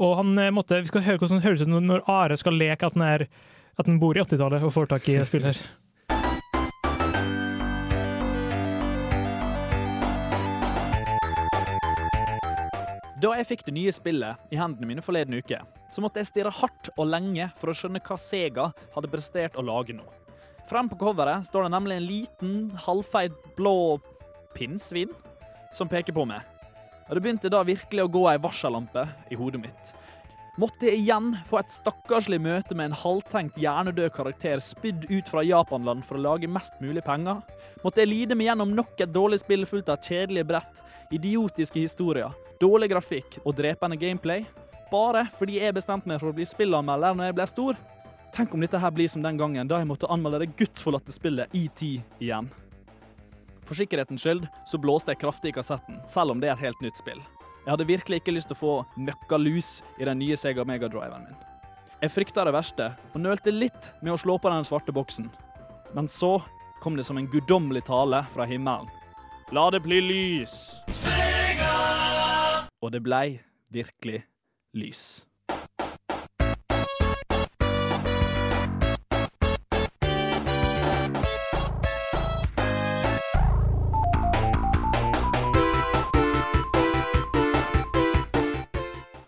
Og 0.00 0.16
han 0.20 0.36
eh, 0.38 0.50
måtte, 0.54 0.80
Vi 0.82 0.88
skal 0.92 1.02
høre 1.06 1.18
hvordan 1.22 1.40
det 1.40 1.46
høres 1.48 1.62
ut 1.62 1.68
når- 1.68 1.86
når 1.90 2.08
Are 2.08 2.36
skal 2.40 2.56
leke 2.58 2.86
at 2.86 2.94
han, 2.98 3.02
er, 3.02 3.26
at 3.78 3.86
han 3.86 4.00
bor 4.00 4.16
i 4.16 4.20
80-tallet 4.24 4.62
og 4.64 4.72
får 4.72 4.86
tak 4.94 5.08
i 5.08 5.20
spiller. 5.28 5.56
Da 13.20 13.34
jeg 13.36 13.46
fikk 13.50 13.66
det 13.66 13.74
nye 13.76 13.92
spillet 13.92 14.52
i 14.54 14.56
hendene 14.56 14.88
mine 14.88 15.02
forleden 15.04 15.36
uke, 15.36 15.58
så 15.90 16.02
måtte 16.02 16.22
jeg 16.22 16.30
stirre 16.30 16.54
hardt 16.54 16.92
og 16.96 17.10
lenge 17.10 17.50
for 17.58 17.72
å 17.72 17.76
skjønne 17.76 18.02
hva 18.04 18.18
Sega 18.20 18.70
hadde 18.94 19.10
prestert 19.10 19.58
å 19.58 19.66
lage 19.66 19.96
nå. 19.96 20.06
Frem 20.70 20.86
på 20.86 20.98
coveret 21.00 21.48
står 21.48 21.66
det 21.66 21.74
nemlig 21.74 21.96
en 21.98 22.06
liten, 22.06 22.54
halvfeit 22.86 23.34
blå 23.56 23.98
pinnsvin 24.54 25.10
som 25.74 25.90
peker 25.90 26.14
på 26.14 26.26
meg. 26.30 26.46
Og 27.08 27.16
det 27.16 27.24
begynte 27.24 27.50
da 27.50 27.64
virkelig 27.66 28.04
å 28.06 28.12
gå 28.12 28.22
ei 28.30 28.38
varsellampe 28.38 29.08
i 29.34 29.38
hodet 29.38 29.64
mitt. 29.64 29.90
Måtte 30.60 30.86
jeg 30.86 31.00
igjen 31.00 31.32
få 31.48 31.60
et 31.60 31.72
stakkarslig 31.72 32.38
møte 32.42 32.74
med 32.76 32.90
en 32.90 32.98
halvtenkt 33.00 33.58
hjernedød 33.58 34.10
karakter 34.14 34.60
spydd 34.62 35.06
ut 35.08 35.30
fra 35.30 35.42
Japanland 35.46 36.04
for 36.06 36.18
å 36.18 36.22
lage 36.22 36.50
mest 36.50 36.74
mulig 36.82 37.02
penger? 37.06 37.40
Måtte 37.82 38.02
jeg 38.02 38.10
lide 38.10 38.36
meg 38.38 38.50
gjennom 38.50 38.74
nok 38.76 38.98
et 39.00 39.14
dårlig 39.14 39.40
spill 39.42 39.66
fullt 39.66 39.90
av 39.90 40.02
kjedelige 40.04 40.50
brett, 40.50 40.82
idiotiske 41.14 41.80
historier, 41.80 42.34
dårlig 42.62 42.90
grafikk 42.92 43.40
og 43.44 43.56
drepende 43.58 43.98
gameplay? 43.98 44.44
Bare 44.90 45.28
fordi 45.38 45.60
jeg 45.60 45.74
bestemte 45.76 46.10
meg 46.10 46.18
for 46.18 46.32
å 46.32 46.34
bli 46.34 46.46
spillanmelder 46.48 47.14
når 47.14 47.30
jeg 47.30 47.36
ble 47.38 47.46
stor? 47.46 47.76
Tenk 48.34 48.54
om 48.54 48.62
dette 48.62 48.78
her 48.78 48.90
blir 48.94 49.10
som 49.10 49.22
den 49.22 49.38
gangen 49.38 49.68
da 49.70 49.78
jeg 49.78 49.88
måtte 49.90 50.08
anmelde 50.10 50.42
det 50.42 50.54
guttforlatte 50.58 51.14
spillet 51.14 51.54
ET 51.54 51.82
igjen. 51.82 52.50
For 53.66 53.78
sikkerhetens 53.78 54.24
skyld 54.24 54.48
så 54.66 54.80
blåste 54.82 55.14
jeg 55.14 55.20
kraftig 55.22 55.52
i 55.52 55.54
kassetten, 55.54 56.00
selv 56.10 56.34
om 56.34 56.40
det 56.42 56.50
er 56.50 56.56
et 56.56 56.64
helt 56.64 56.82
nytt 56.82 56.98
spill. 56.98 57.20
Jeg 57.62 57.70
hadde 57.70 57.86
virkelig 57.86 58.18
ikke 58.18 58.34
lyst 58.34 58.50
til 58.50 58.56
å 58.56 58.60
få 58.60 58.74
møkkalus 58.98 59.68
i 60.00 60.08
den 60.08 60.18
nye 60.22 60.38
Sega 60.38 60.64
Megadriven 60.66 61.26
min. 61.28 61.38
Jeg 62.00 62.14
frykta 62.14 62.46
det 62.48 62.54
verste, 62.56 62.88
og 63.12 63.22
nølte 63.22 63.52
litt 63.54 63.90
med 64.00 64.14
å 64.14 64.18
slå 64.18 64.38
på 64.40 64.50
den 64.50 64.66
svarte 64.66 64.94
boksen. 64.96 65.28
Men 65.94 66.08
så 66.10 66.38
kom 66.80 66.96
det 66.96 67.04
som 67.06 67.20
en 67.20 67.28
guddommelig 67.30 67.84
tale 67.86 68.24
fra 68.32 68.46
himmelen. 68.48 68.88
La 69.54 69.68
det 69.70 69.82
bli 69.84 70.00
lys! 70.02 70.56
Og 72.80 72.90
det 72.94 73.04
blei 73.04 73.36
virkelig 73.70 74.24
lys. 74.72 75.24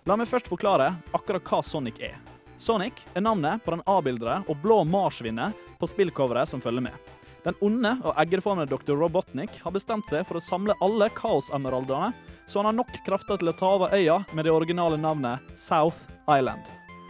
La 0.03 0.17
meg 0.19 0.29
først 0.29 0.51
forklare 0.51 0.91
akkurat 1.17 1.47
hva 1.47 1.63
Sonic 1.65 2.01
er. 2.03 2.19
Sonic 2.61 2.99
er 3.17 3.25
navnet 3.25 3.63
på 3.65 3.73
den 3.73 3.83
avbildede 3.89 4.43
og 4.45 4.59
blå 4.61 4.83
marsvinet 4.85 5.57
på 5.81 5.89
spillcoveret 5.89 6.51
som 6.51 6.61
følger 6.61 6.85
med. 6.85 7.13
Den 7.43 7.57
onde 7.65 7.95
og 8.05 8.19
eggeformede 8.21 8.71
dr. 8.71 8.93
Robotnik 8.99 9.57
har 9.65 9.75
bestemt 9.75 10.07
seg 10.11 10.27
for 10.29 10.39
å 10.39 10.43
samle 10.45 10.77
alle 10.85 11.09
kaosemeraldene, 11.17 12.13
så 12.47 12.59
han 12.59 12.71
har 12.71 12.77
nok 12.77 12.93
krefter 13.07 13.41
til 13.41 13.53
å 13.53 13.57
ta 13.57 13.75
over 13.77 13.95
øya 13.97 14.23
med 14.33 14.47
det 14.47 14.55
originale 14.55 14.99
navnet 15.01 15.43
South 15.59 16.09
Island. 16.27 16.67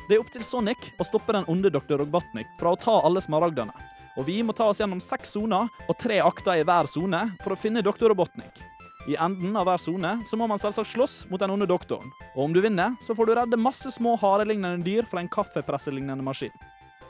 Det 0.08 0.16
er 0.16 0.22
opp 0.22 0.32
til 0.34 0.44
Sonic 0.44 0.90
å 1.00 1.06
stoppe 1.06 1.32
den 1.36 1.46
onde 1.48 1.70
dr. 1.72 1.96
Robotnik 2.00 2.50
fra 2.60 2.74
å 2.74 2.80
ta 2.80 2.98
alle 3.06 3.22
smaragdene. 3.22 3.72
Og 4.18 4.26
vi 4.28 4.42
må 4.44 4.52
ta 4.52 4.66
oss 4.68 4.82
gjennom 4.82 5.00
seks 5.00 5.32
soner 5.36 5.70
og 5.88 5.96
tre 6.00 6.18
akter 6.20 6.60
i 6.60 6.66
hver 6.68 6.90
sone 6.90 7.22
for 7.40 7.54
å 7.54 7.58
finne 7.58 7.84
doktor 7.84 8.12
Robotnik. 8.12 8.60
I 9.08 9.16
enden 9.18 9.56
av 9.58 9.66
hver 9.66 9.80
sone 9.82 10.12
så 10.28 10.38
må 10.38 10.46
man 10.46 10.60
selvsagt 10.62 10.92
slåss 10.92 11.14
mot 11.30 11.40
den 11.42 11.50
onde 11.50 11.66
doktoren. 11.66 12.12
Og 12.36 12.44
om 12.44 12.52
du 12.54 12.60
vinner, 12.62 12.94
så 13.02 13.16
får 13.18 13.26
du 13.26 13.34
redde 13.34 13.58
masse 13.58 13.90
små 13.90 14.14
harelignende 14.20 14.84
dyr 14.86 15.08
fra 15.10 15.22
en 15.22 15.30
kaffepresselignende 15.32 16.22
maskin. 16.22 16.54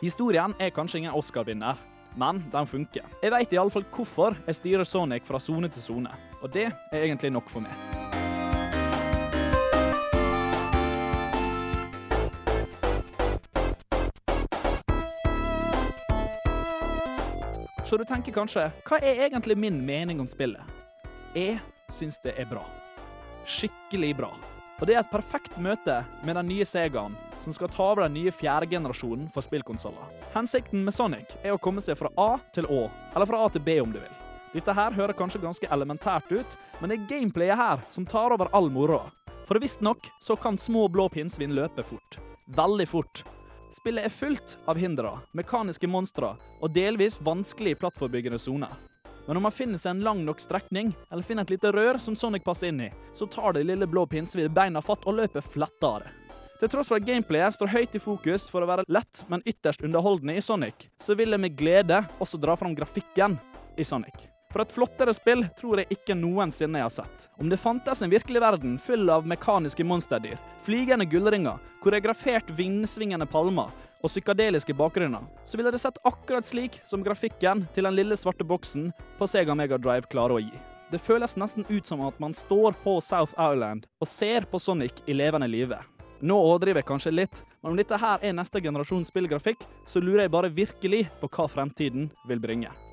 Historien 0.00 0.55
er 0.59 0.73
kanskje 0.75 1.02
ingen 1.02 1.17
Oscar-vinner, 1.19 1.76
men 2.19 2.41
den 2.52 2.69
funker. 2.69 3.05
Jeg 3.23 3.35
veit 3.35 3.52
iallfall 3.55 3.85
hvorfor 3.93 4.38
jeg 4.47 4.61
styrer 4.61 4.88
Sonic 4.88 5.29
fra 5.29 5.41
sone 5.41 5.69
til 5.73 5.85
sone, 5.85 6.14
og 6.42 6.50
det 6.50 6.68
er 6.68 7.04
egentlig 7.04 7.30
nok 7.32 7.50
for 7.50 7.62
meg. 7.62 7.72
Så 17.82 17.99
du 18.00 18.06
tenker 18.08 18.32
kanskje, 18.32 18.70
hva 18.88 18.99
er 19.04 19.26
egentlig 19.26 19.58
min 19.58 19.82
mening 19.84 20.22
om 20.22 20.28
spillet? 20.30 20.64
Jeg 21.37 21.58
syns 21.92 22.16
det 22.25 22.32
er 22.40 22.49
bra. 22.49 22.62
Skikkelig 23.44 24.14
bra. 24.16 24.30
Og 24.80 24.88
det 24.88 24.96
er 24.96 25.02
et 25.02 25.12
perfekt 25.12 25.58
møte 25.61 25.99
med 26.25 26.38
den 26.40 26.49
nye 26.49 26.64
Segaen, 26.66 27.14
som 27.42 27.52
skal 27.54 27.70
ta 27.70 27.90
over 27.92 28.06
den 28.06 28.16
nye 28.16 28.32
fjerde 28.32 28.70
generasjonen 28.70 29.28
for 29.34 29.44
spillkonsoller. 29.44 30.08
Hensikten 30.32 30.82
med 30.87 30.96
Sonic 30.96 31.37
er 31.42 31.52
å 31.52 31.61
komme 31.61 31.84
seg 31.84 32.00
fra 32.00 32.11
A 32.16 32.32
til 32.54 32.70
Å, 32.70 32.87
eller 33.12 33.28
fra 33.28 33.44
A 33.44 33.52
til 33.52 33.66
B 33.66 33.76
om 33.84 33.92
du 33.92 34.00
vil. 34.00 34.22
Dette 34.52 34.75
her 34.76 34.92
hører 34.92 35.16
kanskje 35.16 35.40
ganske 35.40 35.68
elementært 35.73 36.28
ut, 36.32 36.56
men 36.80 36.90
det 36.90 36.99
er 36.99 37.09
gameplayet 37.09 37.56
her 37.56 37.85
som 37.90 38.04
tar 38.09 38.35
over 38.35 38.50
all 38.52 38.68
moroa. 38.71 39.09
For 39.49 39.61
visstnok 39.61 40.11
så 40.21 40.37
kan 40.37 40.59
små 40.61 40.88
blå 40.92 41.09
pinnsvin 41.09 41.54
løpe 41.56 41.82
fort. 41.82 42.18
Veldig 42.52 42.88
fort. 42.88 43.25
Spillet 43.73 44.04
er 44.04 44.12
fullt 44.12 44.59
av 44.68 44.76
hindre, 44.76 45.14
mekaniske 45.32 45.88
monstre 45.88 46.35
og 46.61 46.75
delvis 46.75 47.16
vanskelig 47.25 47.78
plattformbyggende 47.80 48.40
soner. 48.40 48.75
Men 49.26 49.38
om 49.38 49.47
man 49.47 49.54
finner 49.54 49.80
seg 49.80 49.94
en 49.94 50.02
lang 50.04 50.25
nok 50.26 50.40
strekning, 50.42 50.90
eller 51.09 51.25
finner 51.25 51.47
et 51.47 51.54
lite 51.54 51.71
rør 51.73 52.00
som 52.02 52.16
Sonic 52.18 52.44
passer 52.44 52.73
inn 52.73 52.82
i, 52.88 52.90
så 53.14 53.28
tar 53.30 53.54
det 53.54 53.64
lille 53.68 53.87
blå 53.88 54.04
pinnsvinet 54.11 54.52
beina 54.52 54.82
fatt 54.85 55.06
og 55.06 55.16
løper 55.21 55.47
flettere. 55.47 56.11
Til 56.59 56.71
tross 56.71 56.92
for 56.92 57.00
at 57.00 57.06
gameplayet 57.06 57.56
står 57.56 57.73
høyt 57.73 57.97
i 57.97 58.02
fokus 58.02 58.44
for 58.50 58.62
å 58.62 58.68
være 58.68 58.87
lett, 58.92 59.25
men 59.30 59.42
ytterst 59.47 59.82
underholdende 59.82 60.37
i 60.37 60.44
Sonic, 60.44 60.90
så 61.00 61.16
vil 61.18 61.35
jeg 61.35 61.42
med 61.42 61.56
glede 61.59 62.02
også 62.23 62.38
dra 62.42 62.59
fram 62.59 62.76
grafikken 62.78 63.38
i 63.78 63.87
Sonic. 63.87 64.31
For 64.52 64.61
et 64.61 64.73
flottere 64.75 65.14
spill 65.16 65.47
tror 65.56 65.80
jeg 65.80 65.97
ikke 65.97 66.16
noensinne 66.18 66.80
jeg 66.80 66.85
har 66.85 66.92
sett. 66.92 67.28
Om 67.40 67.49
det 67.49 67.61
fantes 67.61 68.02
en 68.04 68.12
virkelig 68.12 68.42
verden 68.44 68.75
full 68.85 69.09
av 69.11 69.25
mekaniske 69.28 69.87
monsterdyr, 69.88 70.37
flygende 70.66 71.06
gullringer, 71.09 71.56
koreografert 71.80 72.52
vindsvingende 72.59 73.26
palmer 73.32 73.73
og 74.02 74.11
psykadeliske 74.11 74.76
bakgrunner, 74.76 75.25
så 75.49 75.56
ville 75.56 75.73
det 75.73 75.80
sett 75.80 76.00
akkurat 76.04 76.44
slik 76.44 76.82
som 76.85 77.04
grafikken 77.06 77.64
til 77.73 77.88
den 77.88 77.97
lille 77.97 78.18
svarte 78.18 78.44
boksen 78.44 78.90
på 79.18 79.30
Sega 79.30 79.56
Mega 79.56 79.80
Drive 79.80 80.11
klarer 80.12 80.37
å 80.37 80.44
gi. 80.44 80.52
Det 80.92 81.00
føles 81.00 81.38
nesten 81.40 81.64
ut 81.71 81.88
som 81.88 82.04
at 82.04 82.18
man 82.21 82.37
står 82.37 82.76
på 82.85 82.99
South 83.00 83.32
Island 83.40 83.88
og 84.02 84.11
ser 84.11 84.44
på 84.44 84.61
Sonic 84.61 85.00
i 85.09 85.16
levende 85.16 85.49
live. 85.49 85.80
Nå 86.21 86.37
overdriver 86.37 86.82
jeg 86.82 86.90
kanskje 86.92 87.16
litt, 87.16 87.40
men 87.62 87.73
om 87.73 87.80
dette 87.80 87.97
her 87.99 88.21
er 88.21 88.37
neste 88.37 88.61
generasjons 88.61 89.09
spillgrafikk, 89.09 89.64
så 89.88 90.04
lurer 90.04 90.26
jeg 90.26 90.37
bare 90.37 90.52
virkelig 90.52 91.06
på 91.23 91.32
hva 91.32 91.49
fremtiden 91.50 92.11
vil 92.28 92.42
bringe. 92.44 92.91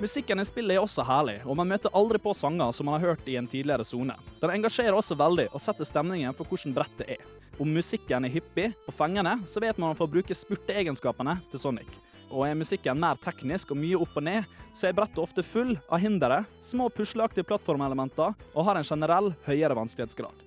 Musikken 0.00 0.40
i 0.40 0.44
spillet 0.48 0.78
er 0.78 0.80
også 0.80 1.04
herlig, 1.04 1.34
og 1.44 1.58
man 1.60 1.68
møter 1.68 1.92
aldri 1.92 2.16
på 2.24 2.32
sanger 2.32 2.70
som 2.72 2.86
man 2.88 2.96
har 2.96 3.10
hørt 3.10 3.26
i 3.28 3.34
en 3.36 3.48
tidligere 3.50 3.84
sone. 3.84 4.14
Den 4.40 4.52
engasjerer 4.54 4.96
også 4.96 5.12
veldig 5.12 5.50
og 5.52 5.60
setter 5.60 5.84
stemningen 5.84 6.32
for 6.38 6.48
hvordan 6.48 6.72
brettet 6.72 7.10
er. 7.18 7.26
Om 7.60 7.74
musikken 7.76 8.24
er 8.24 8.32
hyppig 8.32 8.70
og 8.88 8.94
fengende, 8.96 9.34
så 9.44 9.60
vet 9.60 9.76
man 9.76 9.90
man 9.90 9.98
får 9.98 10.08
bruke 10.14 10.36
spurteegenskapene 10.36 11.34
til 11.50 11.60
Sonic. 11.60 11.90
Og 12.30 12.46
er 12.46 12.56
musikken 12.56 12.96
mer 13.02 13.20
teknisk 13.20 13.74
og 13.74 13.80
mye 13.82 13.98
opp 14.00 14.16
og 14.16 14.24
ned, 14.24 14.48
så 14.72 14.88
er 14.88 14.96
brettet 14.96 15.20
ofte 15.20 15.44
full 15.44 15.74
av 15.90 16.00
hindre, 16.00 16.46
små 16.64 16.88
pusleaktige 16.96 17.44
plattformelementer 17.50 18.32
og 18.54 18.66
har 18.70 18.80
en 18.80 18.88
generell 18.88 19.34
høyere 19.44 19.76
vanskelighetsgrad. 19.76 20.46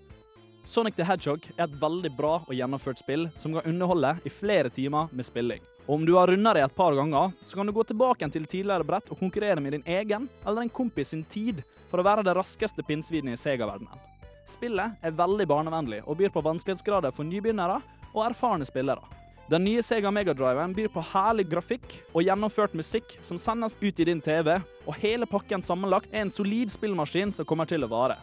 Sonic 0.65 0.97
the 0.97 1.05
Hedgehog 1.05 1.45
er 1.59 1.67
et 1.67 1.77
veldig 1.77 2.15
bra 2.17 2.39
og 2.39 2.57
gjennomført 2.57 3.05
spill 3.05 3.29
som 3.37 3.53
kan 3.53 3.69
underholde 3.69 4.15
i 4.25 4.33
flere 4.33 4.73
timer 4.73 5.13
med 5.13 5.29
spilling. 5.29 5.61
Og 5.85 5.95
om 5.95 6.05
du 6.07 6.13
har 6.15 6.31
runda 6.31 6.53
det 6.55 6.63
et 6.63 6.75
par 6.75 6.95
ganger, 6.95 7.31
så 7.43 7.57
kan 7.59 7.67
du 7.67 7.73
gå 7.75 7.83
tilbake 7.83 8.29
til 8.31 8.45
tidligere 8.47 8.87
brett 8.87 9.09
og 9.11 9.19
konkurrere 9.19 9.59
med 9.59 9.75
din 9.75 9.83
egen 9.85 10.29
eller 10.45 10.63
en 10.63 10.71
kompis 10.71 11.11
sin 11.11 11.25
tid 11.27 11.59
for 11.91 11.99
å 11.99 12.05
være 12.07 12.23
det 12.23 12.35
raskeste 12.37 12.85
pinnsvinet 12.87 13.35
i 13.35 13.41
Sega-verdenen. 13.41 13.99
Spillet 14.47 15.03
er 15.03 15.17
veldig 15.17 15.47
barnevennlig 15.47 16.01
og 16.07 16.17
byr 16.19 16.31
på 16.31 16.43
vanskelighetsgrader 16.43 17.11
for 17.15 17.27
nybegynnere 17.27 17.81
og 18.13 18.23
erfarne 18.29 18.67
spillere. 18.67 19.03
Den 19.51 19.65
nye 19.67 19.83
Sega 19.83 20.11
Megadriven 20.11 20.71
byr 20.75 20.87
på 20.87 21.03
herlig 21.11 21.49
grafikk 21.51 21.97
og 22.13 22.23
gjennomført 22.23 22.75
musikk 22.79 23.17
som 23.19 23.39
sendes 23.39 23.75
ut 23.81 23.99
i 23.99 24.07
din 24.07 24.23
TV, 24.23 24.55
og 24.87 24.99
hele 25.01 25.27
pakken 25.27 25.61
sammenlagt 25.61 26.13
er 26.13 26.23
en 26.23 26.31
solid 26.31 26.71
spillmaskin 26.71 27.31
som 27.35 27.47
kommer 27.47 27.67
til 27.67 27.83
å 27.83 27.91
vare. 27.91 28.15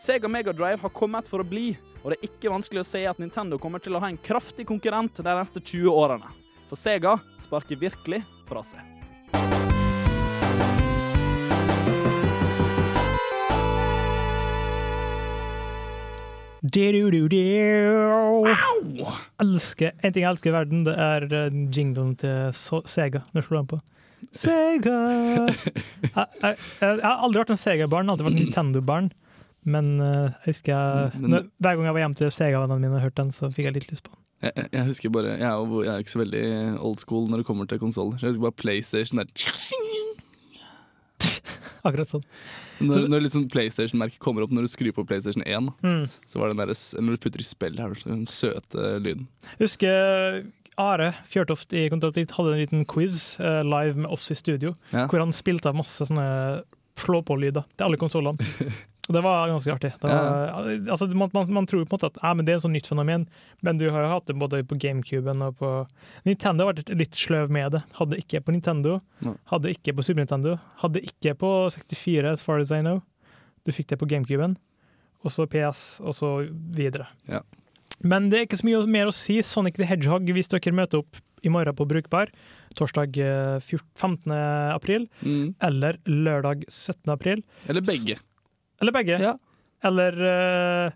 Sega 0.00 0.30
Megadrive 0.32 0.80
har 0.80 0.96
kommet 0.96 1.28
for 1.28 1.44
å 1.44 1.46
bli, 1.46 1.74
og 2.00 2.10
det 2.10 2.16
er 2.16 2.30
ikke 2.30 2.50
vanskelig 2.50 2.80
å 2.80 2.88
se 2.88 3.04
at 3.06 3.20
Nintendo 3.20 3.60
kommer 3.60 3.82
til 3.84 3.94
å 3.94 4.00
ha 4.02 4.08
en 4.08 4.18
kraftig 4.18 4.64
konkurrent 4.66 5.20
de 5.20 5.36
neste 5.36 5.60
20 5.60 5.92
årene. 5.92 6.32
For 6.72 6.80
Sega 6.80 7.18
sparker 7.36 7.76
virkelig 7.76 8.22
fra 8.48 8.62
seg. 8.64 8.80
Elsker, 19.44 19.92
en 20.00 20.14
ting 20.14 20.24
jeg 20.24 20.30
elsker 20.30 20.48
i 20.48 20.56
verden, 20.56 20.80
det 20.88 20.96
er 20.96 21.28
eh, 21.28 21.60
jinglen 21.76 22.16
til 22.16 22.56
Sega. 22.56 23.20
Når 23.36 23.44
slår 23.50 23.60
den 23.60 23.70
på? 23.74 23.82
Sega! 24.32 24.96
Jeg, 25.52 26.26
jeg, 26.40 26.56
jeg 26.80 27.04
har 27.04 27.20
aldri 27.20 27.42
vært 27.42 27.52
en 27.52 27.60
Sega-barn, 27.66 28.08
alltid 28.08 28.30
vært 28.30 28.40
Nintendo-barn. 28.40 29.12
Men 29.68 29.92
eh, 30.00 30.32
jeg 30.46 30.54
husker 30.54 30.72
jeg, 30.72 31.20
når, 31.20 31.50
hver 31.60 31.76
gang 31.76 31.90
jeg 31.90 31.98
var 31.98 32.06
hjemme 32.06 32.22
til 32.24 32.32
Sega-vennene 32.40 32.80
mine 32.86 32.96
og 32.96 33.04
hørte 33.10 33.26
den, 33.26 33.36
så 33.36 33.52
fikk 33.52 33.68
jeg 33.68 33.82
litt 33.82 33.90
lyst 33.92 34.08
på 34.08 34.14
den. 34.14 34.22
Jeg, 34.42 34.68
jeg- 34.72 34.86
husker 34.88 35.10
bare 35.14 35.36
jeg 35.38 35.46
er, 35.46 35.54
jo- 35.62 35.82
jeg 35.84 35.92
er 35.94 35.98
ikke 36.02 36.10
så 36.16 36.22
veldig 36.24 36.44
old 36.82 36.98
school 36.98 37.28
når 37.30 37.36
det 37.42 37.46
kommer 37.46 37.68
til 37.70 37.78
konsoller. 37.78 38.18
Jeg 38.20 38.32
husker 38.32 38.42
bare 38.48 38.58
PlayStation 38.62 39.18
der. 39.22 39.26
Akkurat 41.82 42.06
sånn. 42.06 42.22
Når, 42.82 43.08
når 43.10 43.24
liksom 43.24 43.48
PlayStation-merket 43.50 44.20
kommer 44.22 44.44
opp 44.44 44.52
når 44.54 44.66
du 44.66 44.70
skrur 44.70 44.92
på 44.94 45.04
PlayStation 45.06 45.42
1, 45.46 45.70
Mm. 45.82 46.04
så 46.26 46.38
var 46.38 46.48
det 46.50 46.56
den 46.58 46.68
der, 46.68 46.74
når 47.02 47.16
du 47.16 47.22
putter 47.24 47.40
i 47.42 47.46
spill, 47.46 47.78
her, 47.78 47.94
den 48.06 48.24
søte 48.26 48.98
lyden. 49.02 49.26
Husker 49.58 50.44
Are 50.78 51.10
Fjørtoft 51.30 51.74
i 51.76 51.88
Kontraktitt 51.92 52.30
hadde 52.36 52.54
en 52.54 52.62
liten 52.62 52.84
quiz 52.88 53.36
uh, 53.42 53.62
live 53.66 53.94
med 53.98 54.10
oss 54.14 54.30
i 54.30 54.34
studio, 54.38 54.74
Ja. 54.92 55.06
hvor 55.06 55.18
han 55.20 55.32
spilte 55.34 55.68
av 55.70 55.74
masse 55.78 56.06
sånne 56.06 56.62
slå-på-lyder 57.02 57.66
til 57.76 57.84
alle 57.88 57.98
konsollene. 57.98 58.38
Det 59.08 59.18
var 59.24 59.48
ganske 59.50 59.72
artig. 59.74 59.88
Det 59.98 60.06
var, 60.08 60.52
altså, 60.92 61.08
man, 61.10 61.30
man, 61.34 61.48
man 61.52 61.66
tror 61.66 61.82
på 61.84 61.96
en 61.96 61.98
måte 61.98 62.06
at 62.12 62.18
eh, 62.22 62.34
men 62.38 62.46
det 62.46 62.52
er 62.54 62.60
et 62.60 62.62
sånt 62.62 62.76
nytt 62.76 62.86
fenomen, 62.86 63.24
men 63.66 63.78
du 63.80 63.88
har 63.90 64.04
jo 64.04 64.10
hatt 64.12 64.28
det 64.30 64.36
både 64.38 64.60
på 64.70 64.78
GameCuben 64.78 65.42
og 65.42 65.56
på 65.58 65.70
Nintendo 66.28 66.68
har 66.68 66.76
vært 66.76 66.92
litt 66.94 67.18
sløv 67.18 67.50
med 67.50 67.72
det. 67.74 67.80
Hadde 67.98 68.20
ikke 68.22 68.40
på 68.46 68.54
Nintendo, 68.54 69.00
no. 69.26 69.34
hadde 69.50 69.72
ikke 69.74 69.96
på 69.98 70.04
Super 70.06 70.22
Nintendo, 70.22 70.54
hadde 70.84 71.02
ikke 71.02 71.34
på 71.40 71.50
64, 71.74 72.30
as 72.36 72.46
far 72.46 72.62
as 72.62 72.70
I 72.70 72.78
know. 72.84 73.02
Du 73.66 73.72
fikk 73.74 73.90
det 73.90 73.98
på 73.98 74.06
GameCuben, 74.06 74.54
og 75.26 75.34
så 75.34 75.48
PS, 75.50 75.98
og 76.02 76.14
så 76.18 76.30
videre. 76.78 77.08
Ja. 77.30 77.42
Men 78.06 78.30
det 78.30 78.38
er 78.38 78.46
ikke 78.48 78.58
så 78.62 78.66
mye 78.70 78.86
mer 78.90 79.10
å 79.10 79.14
si. 79.14 79.36
Sonic 79.46 79.76
the 79.78 79.86
Hedgehog, 79.86 80.26
hvis 80.34 80.50
dere 80.50 80.72
møter 80.74 81.02
opp 81.02 81.18
i 81.46 81.50
morgen 81.50 81.74
på 81.78 81.86
Brukbar, 81.90 82.30
torsdag 82.78 83.18
eh, 83.18 83.58
14 83.62 83.82
15. 83.98 84.32
april, 84.78 85.08
Mm. 85.26 85.54
eller 85.62 85.98
lørdag 86.06 86.64
17. 86.70 87.10
april. 87.14 87.42
Eller 87.66 87.82
begge. 87.82 88.18
Eller 88.82 88.94
begge. 88.94 89.18
Eller 89.82 90.18
uh, 90.22 90.92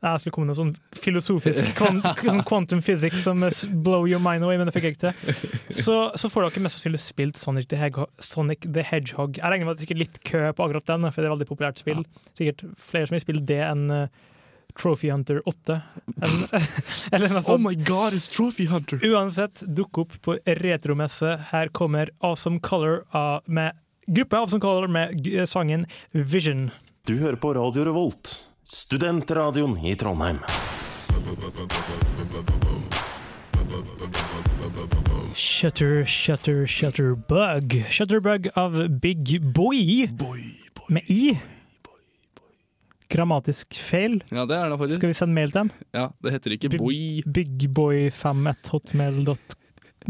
Jeg 0.00 0.22
skulle 0.22 0.34
komme 0.34 0.48
med 0.48 0.54
noe 0.54 0.58
sånn 0.58 1.00
filosofisk 1.00 1.70
kvant, 1.78 2.06
sånn 2.22 2.42
quantum 2.48 2.82
physics 2.84 3.26
som 3.26 3.44
blow 3.84 4.08
your 4.08 4.22
mind 4.22 4.46
away, 4.46 4.58
men 4.58 4.68
det 4.68 4.74
fikk 4.76 4.88
jeg 4.88 4.96
ikke 4.96 5.10
til. 5.10 5.52
Så, 5.68 5.98
så 6.18 6.30
får 6.32 6.48
dere 6.48 6.64
mest 6.64 6.78
sannsynlig 6.78 7.02
spilt 7.04 7.38
Sonic 7.40 7.68
the, 7.70 7.78
Hedgehog, 7.78 8.10
Sonic 8.24 8.66
the 8.66 8.84
Hedgehog. 8.86 9.38
Jeg 9.38 9.52
regner 9.52 9.68
med 9.68 9.76
at 9.76 9.78
det 9.78 9.84
er 9.84 9.88
sikkert 9.88 10.02
litt 10.06 10.18
kø 10.26 10.42
på 10.50 10.66
akkurat 10.66 10.90
den, 10.90 11.06
for 11.10 11.20
det 11.20 11.28
er 11.28 11.30
et 11.30 11.36
veldig 11.36 11.50
populært 11.52 11.82
spill. 11.82 12.02
Sikkert 12.38 12.66
flere 12.90 13.10
som 13.10 13.18
vil 13.18 13.24
spille 13.26 13.46
det 13.52 13.60
enn 13.66 13.86
uh, 13.92 14.26
Trophy 14.78 15.10
Hunter 15.10 15.42
8. 15.50 15.80
En, 16.26 16.42
eller 17.12 17.30
noe 17.30 17.42
sånt. 17.44 17.54
Oh 17.54 17.62
my 17.62 17.76
god, 17.86 18.16
it's 18.16 18.30
Trophy 18.32 18.66
Hunter! 18.70 19.02
Uansett, 19.06 19.62
dukk 19.66 20.02
opp 20.04 20.16
på 20.24 20.38
retromesse. 20.62 21.36
Her 21.52 21.70
kommer 21.76 22.10
Awesome 22.18 22.62
Color 22.64 23.04
av, 23.10 23.46
med 23.46 23.78
gruppe 24.14 24.38
av 24.38 24.46
som 24.52 24.60
kaller 24.60 24.88
med 24.88 25.16
g- 25.24 25.46
sangen 25.46 25.86
Vision. 26.12 26.70
Du 27.06 27.16
hører 27.18 27.36
på 27.40 27.54
Radio 27.56 27.84
Revolt, 27.88 28.32
studentradioen 28.64 29.78
i 29.86 29.94
Trondheim. 29.98 30.38
Shutter, 35.34 36.04
Shutter, 36.06 36.66
Shutterbug. 36.66 37.84
Shutterbug 37.90 38.48
av 38.54 38.88
Big 39.00 39.40
Boy. 39.54 40.08
Med 40.88 41.02
I. 41.10 41.38
grammatisk 43.10 43.74
feil. 43.74 44.20
Ja, 44.30 44.44
det 44.46 44.54
er 44.54 44.68
det 44.70 44.76
faktisk. 44.78 45.00
Skal 45.00 45.10
vi 45.10 45.16
sende 45.18 45.34
mail 45.34 45.50
til 45.50 45.58
dem? 45.64 45.70
Ja, 45.94 46.04
det 46.22 46.30
heter 46.36 46.54
ikke 46.54 46.70
boy. 46.78 47.22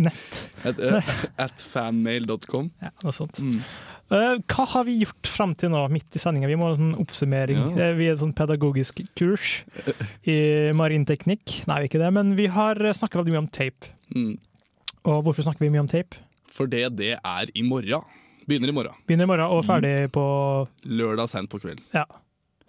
Bigboy5hotmail.net. 0.01 0.49
At, 0.65 1.31
at 1.39 1.63
fanmail.com. 1.65 2.71
Ja, 2.83 2.91
noe 3.05 3.15
sånt. 3.17 3.41
Mm. 3.43 3.63
Uh, 4.11 4.41
hva 4.51 4.65
har 4.73 4.85
vi 4.89 4.97
gjort 5.05 5.29
fram 5.31 5.53
til 5.55 5.71
nå, 5.71 5.85
midt 5.95 6.17
i 6.19 6.21
sendinga? 6.23 6.49
Vi 6.51 6.57
må 6.59 6.67
ha 6.67 6.75
en 6.75 6.81
sånn 6.81 6.97
oppsummering. 7.05 7.61
Ja. 7.79 7.91
Eh, 7.91 7.93
Vi 7.99 8.09
er 8.09 8.17
et 8.17 8.23
sånn 8.23 8.35
pedagogisk 8.37 9.03
kurs 9.19 9.61
i 10.27 10.39
marinteknikk. 10.77 11.61
Nei, 11.71 11.77
vi 11.79 11.87
er 11.87 11.91
ikke 11.93 12.03
det, 12.03 12.11
men 12.17 12.35
vi 12.39 12.49
har 12.51 12.81
snakka 12.97 13.21
veldig 13.21 13.37
mye 13.37 13.45
om 13.45 13.51
tape. 13.55 13.93
Mm. 14.17 14.33
Og 15.07 15.23
hvorfor 15.29 15.47
snakker 15.47 15.63
vi 15.65 15.71
mye 15.77 15.85
om 15.85 15.91
tape? 15.91 16.19
Fordi 16.51 16.83
det, 16.83 16.97
det 16.99 17.13
er 17.23 17.53
i 17.55 17.63
morgen. 17.63 18.03
Begynner 18.51 18.73
i 18.73 18.75
morgen. 18.75 18.99
Begynner 19.07 19.29
i 19.29 19.31
morgen 19.31 19.55
og 19.55 19.63
ferdig 19.69 19.95
på 20.11 20.25
Lørdag 20.91 21.31
sent 21.31 21.51
på 21.53 21.61
kvelden. 21.63 21.85
Ja. 21.95 22.05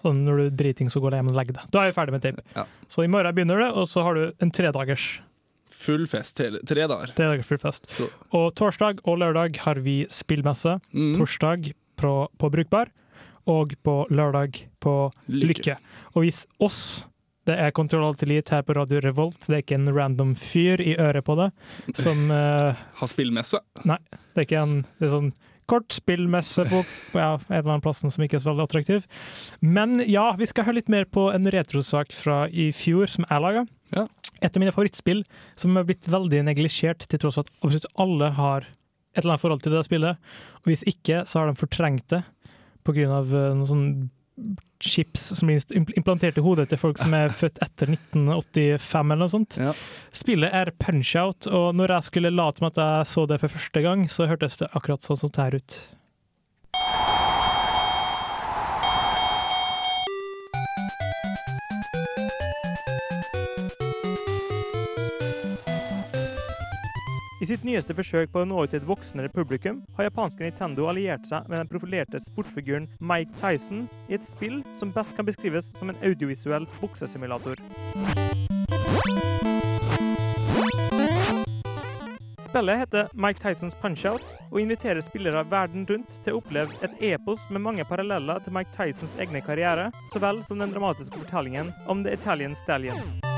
Sånn 0.02 0.22
når 0.26 0.44
du 0.44 0.56
driter 0.62 0.80
ting 0.82 0.90
så 0.94 1.02
går 1.02 1.14
du 1.14 1.18
hjem 1.20 1.34
og 1.34 1.36
legger 1.38 1.58
deg. 1.58 1.66
Da 1.74 1.82
er 1.84 1.90
vi 1.90 1.98
ferdig 1.98 2.14
med 2.16 2.24
tape. 2.24 2.46
Ja. 2.54 2.68
Så 2.90 3.02
i 3.06 3.10
morgen 3.10 3.34
begynner 3.38 3.66
det, 3.66 3.72
og 3.78 3.90
så 3.90 4.06
har 4.06 4.18
du 4.18 4.24
en 4.46 4.54
tredagers 4.54 5.10
Full 5.82 6.08
fest 6.10 6.42
hele 6.44 6.62
tre 6.68 6.88
dager. 6.88 7.14
tre 7.18 7.30
dager 7.34 7.46
full 7.48 7.62
fest. 7.62 7.90
Og 8.38 8.50
torsdag 8.58 9.02
og 9.06 9.22
lørdag 9.22 9.62
har 9.66 9.82
vi 9.86 10.02
spillmesse. 10.14 10.78
Mm. 10.94 11.16
Torsdag 11.20 11.72
på, 12.02 12.16
på 12.38 12.50
Brukbar, 12.54 12.92
og 13.50 13.74
på 13.84 13.96
lørdag 14.14 14.60
på 14.82 14.96
Lykke. 15.28 15.54
Lykke. 15.54 15.78
Og 16.14 16.26
hvis 16.26 16.46
oss 16.62 16.82
det 17.50 17.56
er 17.58 17.74
Kontroll 17.74 18.06
Alt 18.06 18.22
Elite 18.22 18.54
her 18.54 18.66
på 18.66 18.76
Radio 18.78 19.00
Revolt, 19.02 19.40
det 19.48 19.56
er 19.56 19.64
ikke 19.64 19.80
en 19.80 19.90
random 19.96 20.36
fyr 20.38 20.82
i 20.84 20.94
øret 21.02 21.26
på 21.26 21.36
det 21.40 21.50
som 21.98 22.30
uh, 22.30 22.78
Har 23.00 23.10
spillmesse. 23.10 23.58
Nei, 23.90 23.98
det 24.12 24.44
er 24.44 24.48
ikke 24.48 24.62
en 24.62 24.76
det 25.00 25.10
er 25.10 25.16
sånn 25.16 25.32
kort 25.72 25.94
spillmesse 25.96 26.66
på 26.68 26.82
ja, 27.16 27.38
en 27.38 27.56
eller 27.56 27.70
annen 27.70 27.84
plass 27.84 28.02
som 28.04 28.24
ikke 28.24 28.38
er 28.38 28.44
så 28.44 28.52
veldig 28.52 28.66
attraktiv. 28.68 29.06
Men 29.64 30.02
ja, 30.04 30.32
vi 30.40 30.50
skal 30.50 30.68
høre 30.68 30.82
litt 30.82 30.92
mer 30.92 31.08
på 31.08 31.30
en 31.32 31.48
retrosak 31.54 32.12
fra 32.16 32.44
i 32.52 32.70
fjor 32.76 33.08
som 33.12 33.28
jeg 33.30 33.46
laga. 33.46 33.64
Ja. 33.96 34.06
Et 34.42 34.50
av 34.50 34.62
mine 34.62 34.74
favorittspill 34.74 35.24
som 35.58 35.78
er 35.78 35.86
blitt 35.88 36.10
veldig 36.12 36.44
neglisjert, 36.48 37.06
til 37.08 37.22
tross 37.22 37.38
for 37.38 37.46
at 37.46 37.54
absolutt 37.62 37.92
alle 38.02 38.32
har 38.38 38.66
et 38.66 39.22
eller 39.22 39.36
annet 39.36 39.44
forhold 39.44 39.62
til 39.64 39.76
det 39.76 39.84
spillet. 39.86 40.32
Og 40.64 40.72
hvis 40.72 40.86
ikke, 40.88 41.24
så 41.28 41.42
har 41.42 41.52
de 41.52 41.60
fortrengt 41.60 42.08
det 42.14 42.24
av 42.82 43.30
eh, 43.30 43.54
noen 43.54 43.68
sånne 43.70 44.10
chips 44.82 45.28
som 45.38 45.50
blir 45.50 45.62
implantert 45.98 46.40
i 46.40 46.42
hodet 46.42 46.70
til 46.72 46.80
folk 46.82 46.98
som 46.98 47.14
er 47.14 47.30
født 47.36 47.62
etter 47.62 47.92
1985 47.94 49.14
eller 49.14 49.22
noe 49.22 49.30
sånt. 49.30 49.60
Spillet 50.18 50.56
er 50.58 50.74
Punch-Out, 50.82 51.46
og 51.52 51.76
når 51.78 51.98
jeg 51.98 52.10
skulle 52.10 52.34
late 52.34 52.62
som 52.64 52.72
at 52.72 52.82
jeg 52.82 53.10
så 53.14 53.28
det 53.30 53.42
for 53.44 53.54
første 53.54 53.86
gang, 53.86 54.08
så 54.10 54.30
hørtes 54.32 54.58
det 54.64 54.72
akkurat 54.74 55.06
sånn 55.06 55.22
som 55.22 55.30
det 55.30 55.46
her 55.46 55.60
ut. 55.62 55.82
Sitt 67.52 67.66
nyeste 67.68 67.96
forsøk 67.98 68.32
på 68.32 68.44
å 68.44 68.48
nå 68.48 68.62
ut 68.64 68.72
til 68.72 68.80
et 68.80 68.88
voksnere 68.88 69.32
publikum, 69.34 69.82
har 69.98 70.08
japanske 70.08 70.46
Nintendo 70.46 70.86
alliert 70.88 71.26
seg 71.28 71.50
med 71.52 71.60
den 71.60 71.70
profilerte 71.72 72.22
sportsfiguren 72.24 72.88
Mike 73.04 73.34
Tyson 73.42 73.88
i 74.08 74.16
et 74.16 74.24
spill 74.24 74.62
som 74.78 74.94
best 74.96 75.18
kan 75.18 75.28
beskrives 75.28 75.72
som 75.80 75.92
en 75.92 76.00
audiovisuell 76.06 76.68
boksesimulator. 76.80 77.60
Spillet 82.46 82.82
heter 82.84 83.12
Mike 83.16 83.40
Tysons 83.40 83.76
Punch-Out 83.82 84.24
og 84.50 84.60
inviterer 84.62 85.04
spillere 85.04 85.44
verden 85.52 85.86
rundt 85.88 86.18
til 86.24 86.36
å 86.36 86.42
oppleve 86.42 86.76
et 86.84 87.04
epos 87.14 87.44
med 87.50 87.64
mange 87.64 87.88
paralleller 87.88 88.44
til 88.44 88.56
Mike 88.56 88.76
Tysons 88.76 89.18
egne 89.20 89.44
karriere, 89.44 89.90
så 90.14 90.24
vel 90.24 90.44
som 90.48 90.60
den 90.60 90.72
dramatiske 90.72 91.20
fortellingen 91.20 91.72
om 91.92 92.04
The 92.08 92.16
Italian 92.16 92.56
Stallion. 92.60 93.31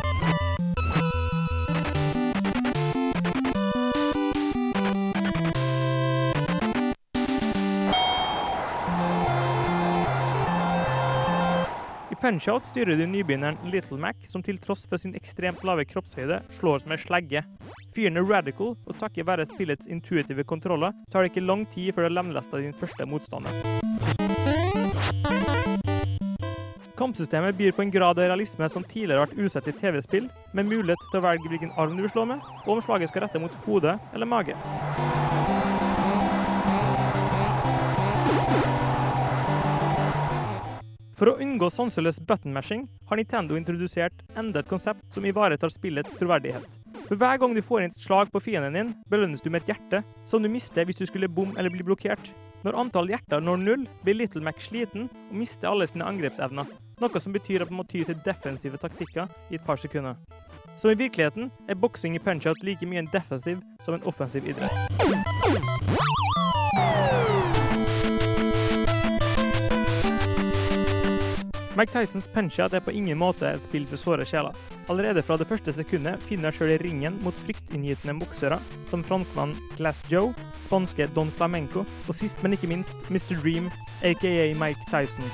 Punch-Out 12.24 12.70
styrer 12.70 12.96
du 12.96 13.04
nybegynneren 13.04 13.58
Little 13.68 13.98
Mac, 14.00 14.16
som 14.32 14.40
til 14.40 14.56
tross 14.64 14.86
for 14.88 14.96
sin 14.96 15.12
ekstremt 15.20 15.60
lave 15.68 15.84
kroppshøyde 15.84 16.38
slår 16.56 16.80
som 16.80 16.94
en 16.96 17.02
slegge. 17.02 17.42
Fyren 17.92 18.16
er 18.16 18.30
radical, 18.30 18.78
og 18.88 18.96
takket 18.96 19.28
være 19.28 19.44
spillets 19.50 19.90
intuitive 19.92 20.46
kontroller 20.48 20.96
tar 21.12 21.26
det 21.26 21.34
ikke 21.34 21.44
lang 21.44 21.66
tid 21.74 21.92
før 21.92 22.08
du 22.08 22.16
lemlester 22.16 22.64
din 22.64 22.78
første 22.80 23.04
motstander. 23.12 23.52
Kampsystemet 26.96 27.60
byr 27.60 27.76
på 27.76 27.84
en 27.84 27.92
grad 27.92 28.16
av 28.16 28.30
realisme 28.32 28.70
som 28.72 28.88
tidligere 28.88 29.26
har 29.26 29.28
vært 29.28 29.44
usett 29.44 29.68
i 29.68 29.76
TV-spill, 29.82 30.32
med 30.56 30.72
mulighet 30.72 31.04
til 31.10 31.20
å 31.20 31.26
velge 31.28 31.52
hvilken 31.52 31.76
arm 31.76 32.00
du 32.00 32.06
vil 32.06 32.16
slå 32.16 32.24
med, 32.32 32.40
og 32.64 32.78
om 32.78 32.86
slaget 32.88 33.12
skal 33.12 33.28
rette 33.28 33.44
mot 33.44 33.60
hode 33.68 33.98
eller 34.14 34.32
mage. 34.32 34.56
For 41.24 41.32
å 41.32 41.40
unngå 41.40 41.70
sanseløs 41.72 42.18
button-mashing 42.28 42.82
har 43.08 43.16
Nintendo 43.16 43.56
introdusert 43.56 44.26
enda 44.36 44.60
et 44.60 44.68
konsept 44.68 45.06
som 45.16 45.24
ivaretar 45.24 45.72
spillets 45.72 46.18
troverdighet. 46.20 46.66
For 47.06 47.16
hver 47.16 47.38
gang 47.40 47.54
du 47.56 47.62
får 47.64 47.86
inn 47.86 47.94
et 47.94 48.04
slag 48.04 48.28
på 48.34 48.42
fienden 48.44 48.76
din, 48.76 48.90
belønnes 49.08 49.40
du 49.40 49.48
med 49.48 49.64
et 49.64 49.72
hjerte, 49.72 50.02
som 50.28 50.44
du 50.44 50.50
mister 50.52 50.84
hvis 50.84 51.00
du 51.00 51.06
skulle 51.08 51.32
bom 51.32 51.56
eller 51.56 51.72
bli 51.72 51.86
blokkert. 51.88 52.28
Når 52.68 52.76
antall 52.82 53.08
hjerter 53.14 53.40
når 53.40 53.64
null, 53.64 53.88
blir 54.04 54.20
Little 54.20 54.44
Mac 54.44 54.60
sliten 54.68 55.08
og 55.30 55.40
mister 55.46 55.72
alle 55.72 55.88
sine 55.88 56.12
angrepsevner, 56.12 56.68
noe 57.00 57.24
som 57.24 57.40
betyr 57.40 57.64
at 57.64 57.72
man 57.72 57.86
må 57.86 57.88
ty 57.88 58.04
til 58.04 58.20
defensive 58.28 58.84
taktikker 58.84 59.32
i 59.48 59.62
et 59.62 59.64
par 59.64 59.80
sekunder. 59.80 60.20
Som 60.76 60.92
i 60.92 61.00
virkeligheten 61.06 61.54
er 61.72 61.80
boksing 61.80 62.20
i 62.20 62.24
punch-out 62.28 62.68
like 62.68 62.84
mye 62.84 63.00
en 63.06 63.12
defensiv 63.16 63.64
som 63.88 63.96
en 63.96 64.04
offensiv 64.12 64.44
idrett. 64.44 64.76
Mike 71.76 71.92
Tysons 71.92 72.28
Punch-Out 72.28 72.74
er 72.74 72.84
på 72.86 72.94
ingen 72.94 73.18
måte 73.18 73.48
et 73.50 73.64
spill 73.66 73.88
for 73.90 73.98
såre 73.98 74.26
sjeler. 74.30 74.54
Allerede 74.94 75.24
fra 75.26 75.40
det 75.42 75.48
første 75.50 75.74
sekundet 75.74 76.22
finner 76.22 76.52
jeg 76.52 76.60
sjøl 76.60 76.74
ringen 76.84 77.18
mot 77.26 77.40
fryktinngytende 77.48 78.20
boksere 78.22 78.60
som 78.92 79.06
franskmann 79.08 79.56
Glass 79.80 80.06
Joe, 80.12 80.36
spanske 80.68 81.10
Don 81.16 81.34
Flamenco 81.34 81.82
og 81.82 82.14
sist, 82.18 82.44
men 82.46 82.54
ikke 82.54 82.70
minst 82.70 82.94
Mr. 83.10 83.34
Dream, 83.42 83.72
aka 84.06 84.54
Mike 84.54 84.86
Tyson. 84.92 85.26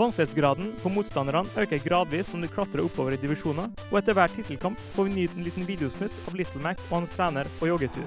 Vanskelighetsgraden 0.00 0.70
på 0.82 0.88
motstanderne 0.88 1.44
øker 1.60 1.82
gradvis 1.84 2.30
som 2.32 2.40
de 2.40 2.48
klatrer 2.48 2.80
oppover 2.80 3.12
i 3.12 3.18
divisjoner, 3.20 3.66
og 3.90 3.98
etter 3.98 4.16
hver 4.16 4.32
tittelkamp 4.32 4.78
får 4.94 5.04
vi 5.04 5.12
nyte 5.12 5.36
en 5.36 5.44
liten 5.44 5.66
videosnutt 5.68 6.14
av 6.24 6.38
Little 6.40 6.60
Mac 6.64 6.80
og 6.86 6.94
hans 6.94 7.12
trener 7.12 7.50
på 7.58 7.68
joggetur. 7.68 8.06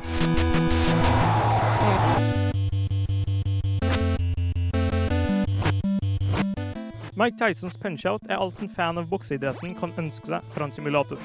Mike 7.13 7.37
Tysons 7.37 7.77
punch-out 7.77 8.25
er 8.25 8.41
alt 8.41 8.65
en 8.65 8.73
fan 8.73 8.97
av 8.97 9.05
bokseidretten 9.13 9.77
kan 9.77 9.93
ønske 10.01 10.33
seg 10.33 10.49
fra 10.55 10.65
en 10.65 10.73
simulator. 10.73 11.21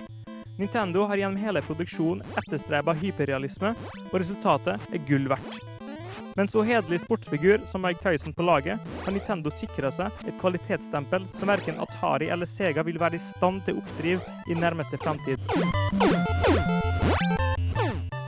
Nintendo 0.60 1.08
har 1.08 1.16
gjennom 1.16 1.40
hele 1.40 1.64
produksjonen 1.64 2.20
etterstreba 2.36 2.92
hyperrealisme, 3.00 3.72
og 4.10 4.20
resultatet 4.20 4.92
er 4.92 5.04
gull 5.08 5.32
verdt. 5.32 5.77
Med 6.38 6.42
en 6.42 6.48
så 6.48 6.62
hederlig 6.62 7.00
sportsfigur 7.00 7.60
som 7.66 7.82
Mike 7.82 7.98
Tyson 8.10 8.32
på 8.32 8.42
laget, 8.42 8.78
har 9.04 9.12
Nintendo 9.12 9.50
sikra 9.50 9.90
seg 9.90 10.20
et 10.22 10.36
kvalitetsstempel 10.38 11.24
som 11.34 11.50
verken 11.50 11.80
Atari 11.82 12.28
eller 12.30 12.46
Sega 12.46 12.84
vil 12.86 13.00
være 13.02 13.18
i 13.18 13.22
stand 13.24 13.64
til 13.66 13.80
oppdriv 13.80 14.22
i 14.46 14.54
nærmeste 14.54 15.00
fremtid. 15.02 15.42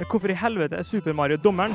Men 0.00 0.10
hvorfor 0.10 0.26
i 0.26 0.38
helvete 0.42 0.74
er 0.74 0.82
Super 0.82 1.14
Mario 1.14 1.38
dommeren? 1.38 1.70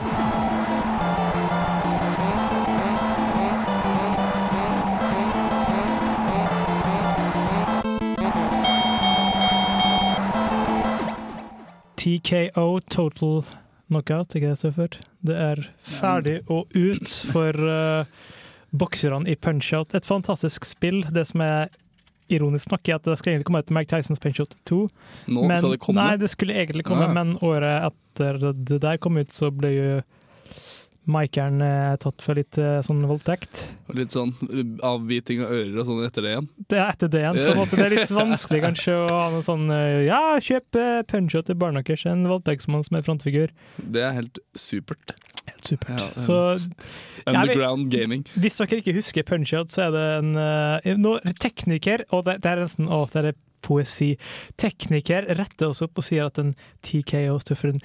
TKO, 11.95 12.79
Total 12.91 13.43
Knockout, 13.87 14.35
ikke 14.35 14.51
det 14.51 15.05
det 15.25 15.38
er 15.41 15.61
ferdig 15.97 16.39
og 16.51 16.71
ut 16.75 17.15
for 17.31 17.57
uh, 17.65 18.05
bokserne 18.75 19.29
i 19.31 19.35
Punch-Out. 19.35 19.95
Et 19.97 20.05
fantastisk 20.07 20.67
spill. 20.67 21.03
Det 21.15 21.25
som 21.29 21.43
er 21.45 21.69
ironisk 22.33 22.71
nok, 22.73 22.88
er 22.89 22.97
at 22.97 23.05
det 23.05 23.17
skal 23.19 23.33
egentlig 23.33 23.47
komme 23.49 23.61
ut 23.61 23.73
Mag 23.75 23.89
Tysons 23.89 24.21
Punch-Out 24.21 24.55
2. 24.65 24.79
Nå 25.29 25.45
men, 25.45 25.57
skal 25.59 25.75
det 25.75 25.81
komme? 25.83 26.01
Nei, 26.01 26.17
det 26.21 26.31
skulle 26.33 26.57
egentlig 26.57 26.85
komme, 26.88 27.07
Ja. 27.09 27.13
men 27.13 27.35
året 27.45 27.91
etter 27.91 28.39
det 28.53 28.81
der 28.81 28.97
kom 28.97 29.17
ut, 29.21 29.29
så 29.29 29.51
ble 29.53 29.71
jo 29.75 29.89
Mikeren 31.11 31.61
er 31.61 31.99
tatt 32.01 32.23
for 32.23 32.37
litt 32.37 32.57
eh, 32.61 32.79
sånn 32.85 33.03
voldtekt. 33.05 33.61
Og 33.89 33.99
litt 33.99 34.15
sånn 34.15 34.33
uh, 34.41 34.61
avbiting 34.89 35.43
av 35.45 35.53
ører 35.53 35.77
og 35.81 35.89
sånn 35.89 36.01
etter 36.07 36.25
det 36.25 36.33
igjen. 36.33 36.49
Det 36.71 36.79
er 36.79 36.89
etter 36.89 37.11
det 37.13 37.21
igjen, 37.21 37.39
så 37.45 37.53
måtte 37.59 37.79
det 37.79 37.85
er 37.85 37.95
litt 37.95 38.13
vanskelig 38.23 38.61
kanskje 38.65 38.97
å 38.97 39.05
ha 39.11 39.29
noe 39.33 39.45
sånn 39.45 39.69
eh, 39.73 40.01
Ja, 40.07 40.21
kjøp 40.41 40.79
punch-out 41.11 41.49
til 41.49 41.59
barna 41.61 41.85
deres, 41.85 42.05
en 42.09 42.25
voldtektsmann 42.29 42.85
som 42.87 42.99
er 42.99 43.05
frontfigur. 43.05 43.55
Det 43.77 44.03
er 44.05 44.17
helt 44.17 44.41
supert. 44.57 45.15
Helt 45.45 45.71
supert. 45.71 46.01
Ja, 46.01 46.25
Så 46.25 46.39
Underground 47.25 47.89
gaming. 47.93 48.25
Hvis 48.33 48.57
dere 48.61 48.81
ikke 48.81 48.97
husker 48.97 49.25
punch-out, 49.27 49.73
så 49.73 49.87
er 49.87 49.95
det 49.95 50.05
en 50.19 51.01
no, 51.01 51.17
tekniker, 51.41 52.05
og 52.11 52.25
det, 52.27 52.39
det 52.45 52.53
er 52.53 52.65
nesten 52.65 52.89
Å, 52.89 53.05
det 53.13 53.27
er 53.31 53.37
poesi. 53.65 54.13
Tekniker 54.61 55.29
retter 55.37 55.71
oss 55.71 55.83
opp 55.85 56.01
og 56.01 56.05
sier 56.07 56.29
at 56.29 56.39
en 56.41 56.53
TKO 56.85 57.39
står 57.41 57.61
for 57.61 57.73
en 57.73 57.83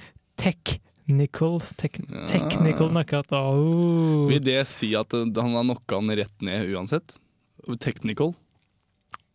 technical 1.11 1.59
tek, 1.77 1.97
Technical 2.31 2.89
knockout. 2.89 3.31
Oh. 3.31 4.27
Vil 4.29 4.41
det 4.43 4.67
si 4.71 4.93
at 4.95 5.13
uh, 5.13 5.25
han 5.27 5.55
har 5.57 5.65
knocka 5.67 5.99
han 5.99 6.09
rett 6.17 6.35
ned 6.41 6.69
uansett? 6.71 7.17
Technical? 7.79 8.33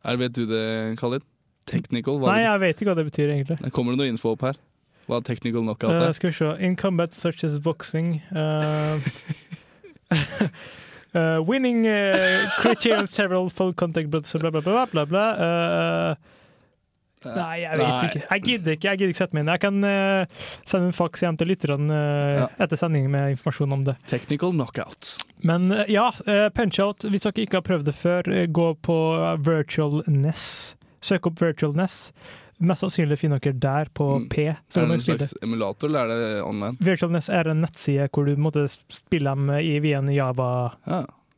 Er, 0.07 0.17
vet 0.17 0.35
du 0.35 0.47
det, 0.47 0.97
Khalid? 1.01 1.25
Technical? 1.67 2.21
Nei, 2.23 2.43
jeg 2.45 2.63
vet 2.63 2.81
ikke 2.81 2.93
hva 2.93 2.97
det 2.99 3.07
betyr, 3.09 3.33
egentlig. 3.35 3.59
kommer 3.75 3.95
det 3.95 4.03
noe 4.05 4.13
info 4.13 4.35
opp 4.37 4.45
her? 4.47 4.59
Hva 5.07 5.21
technical 5.23 5.63
knockout 5.63 5.91
Uh, 5.91 6.09
er? 6.09 6.13
skal 6.19 6.31
vi 6.31 6.37
se. 6.39 6.51
In 6.67 6.77
combat 6.77 7.15
such 7.15 7.45
as 7.45 7.59
boxing 7.63 8.21
uh, 8.35 8.99
uh, 11.15 11.43
Winning 11.49 11.87
uh, 11.87 12.49
criterion 12.59 13.07
several 13.07 13.49
full 13.51 13.73
contact 13.73 14.11
blah, 14.11 14.21
blah, 14.21 14.51
blah, 14.51 14.61
blah, 14.61 14.87
blah, 14.87 15.05
blah. 15.05 15.31
Uh, 15.31 16.15
Nei, 17.35 17.57
jeg 17.63 17.81
vet 17.81 17.89
Nei. 17.89 18.07
ikke. 18.09 18.23
Jeg 18.27 18.45
gidder 18.47 18.77
ikke 18.77 18.89
jeg 18.89 19.01
gidder 19.01 19.15
ikke 19.15 19.23
sette 19.25 19.37
meg 19.37 19.45
inn. 19.45 19.53
Jeg 19.55 19.63
kan 19.65 19.89
uh, 19.89 20.47
sende 20.69 20.91
en 20.91 20.97
faks 20.97 21.25
hjem 21.27 21.41
til 21.41 21.51
lytterne 21.53 22.01
uh, 22.01 22.47
etter 22.63 22.81
sending 22.81 23.11
med 23.13 23.37
informasjon 23.37 23.77
om 23.77 23.85
det. 23.89 23.97
Technical 24.11 24.55
knockouts. 24.55 25.19
Men 25.47 25.69
uh, 25.75 25.85
ja, 25.91 26.09
uh, 26.29 26.47
punch-out. 26.57 27.09
Hvis 27.11 27.27
dere 27.27 27.47
ikke 27.47 27.61
har 27.61 27.67
prøvd 27.67 27.91
det 27.91 27.97
før, 27.99 28.33
gå 28.47 28.71
på 28.87 28.99
Virtual 29.47 30.03
Ness. 30.11 30.75
Søk 31.05 31.31
opp 31.31 31.43
Virtual 31.43 31.77
Ness. 31.79 32.11
Mest 32.57 32.87
sannsynlig 32.87 33.19
finner 33.21 33.43
dere 33.43 33.59
der 33.61 33.91
på 33.93 34.09
P. 34.33 34.49
Så 34.73 34.81
Er 34.81 34.89
det 34.89 34.95
en 34.95 35.05
slags 35.05 35.35
emulator, 35.45 35.91
eller 35.91 36.09
er 36.09 36.23
det 36.23 36.43
online? 36.43 36.77
Virtual 36.81 37.13
Ness 37.13 37.29
er 37.29 37.51
en 37.53 37.61
nettside 37.61 38.09
hvor 38.09 38.25
du 38.25 38.41
måtte 38.41 38.65
spille 38.71 39.35
dem 39.35 39.51
i 39.61 39.77
via 39.85 40.01
en 40.01 40.09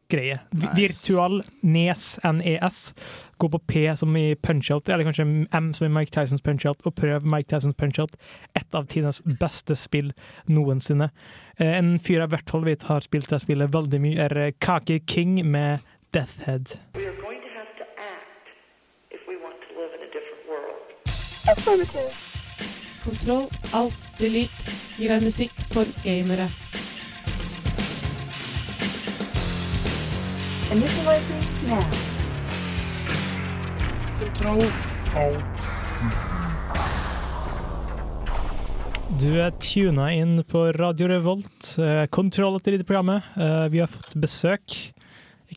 Java-greie. 0.08 0.38
Nice. 0.50 0.74
Virtual 0.76 1.42
NES, 1.60 2.18
NES. 2.24 2.94
Gå 3.36 3.48
på 3.48 3.58
P 3.58 3.96
som 3.96 4.16
i 4.16 4.34
Punch-Out, 4.34 4.88
eller 4.88 5.04
kanskje 5.04 5.46
M 5.52 5.74
som 5.74 5.86
i 5.86 5.90
Mike 5.90 6.10
Tysons 6.10 6.42
Punch-Out, 6.42 6.86
og 6.86 6.94
prøv 6.94 7.24
Mike 7.24 7.48
Tysons 7.48 7.74
Punch-Out. 7.74 8.16
Et 8.54 8.74
av 8.74 8.86
tidenes 8.86 9.20
beste 9.40 9.76
spill 9.76 10.12
noensinne. 10.46 11.10
Eh, 11.58 11.76
En 11.78 11.98
fyr 11.98 12.18
jeg 12.20 12.28
i 12.28 12.34
hvert 12.34 12.50
fall 12.50 12.64
vet 12.64 12.82
har 12.88 13.00
spilt 13.00 13.28
det 13.30 13.40
spillet 13.42 13.72
veldig 13.72 14.00
mye, 14.00 14.18
er 14.18 14.52
Kake 14.60 14.98
Kaki 14.98 14.98
King 15.06 15.44
med 15.46 15.78
Death 16.12 16.40
Head. 16.46 16.78
We 16.94 17.06
are 17.06 17.14
going 17.22 17.40
to 17.42 17.50
have 17.54 17.70
to 17.78 17.84
act 18.00 18.48
if 19.10 19.20
we 19.28 19.36
want 19.36 19.60
to 19.60 19.70
live 19.76 19.92
in 19.94 20.02
a 20.02 20.10
different 20.10 20.42
world. 20.48 20.88
Affirmative. 21.52 22.12
Kontroll, 23.04 23.48
alt, 23.72 24.10
delete 24.18 24.72
gir 24.98 25.12
deg 25.14 25.22
musikk 25.22 25.54
for 25.70 25.86
gamere. 26.02 26.48
Initializing 30.70 31.42
now. 31.68 31.82
Kontroll, 34.20 34.62
alt. 35.16 35.60
Du 39.20 39.30
er 39.40 39.50
tuna 39.58 40.10
inn 40.12 40.42
på 40.44 40.66
Radio 40.76 41.08
Revolt. 41.08 41.70
Eh, 41.80 42.04
Kontroll 42.12 42.58
etter 42.60 42.76
dette 42.76 42.84
programmet. 42.86 43.24
Eh, 43.36 43.68
Vi 43.72 43.80
har 43.80 43.88
fått 43.88 44.14
besøk. 44.20 44.76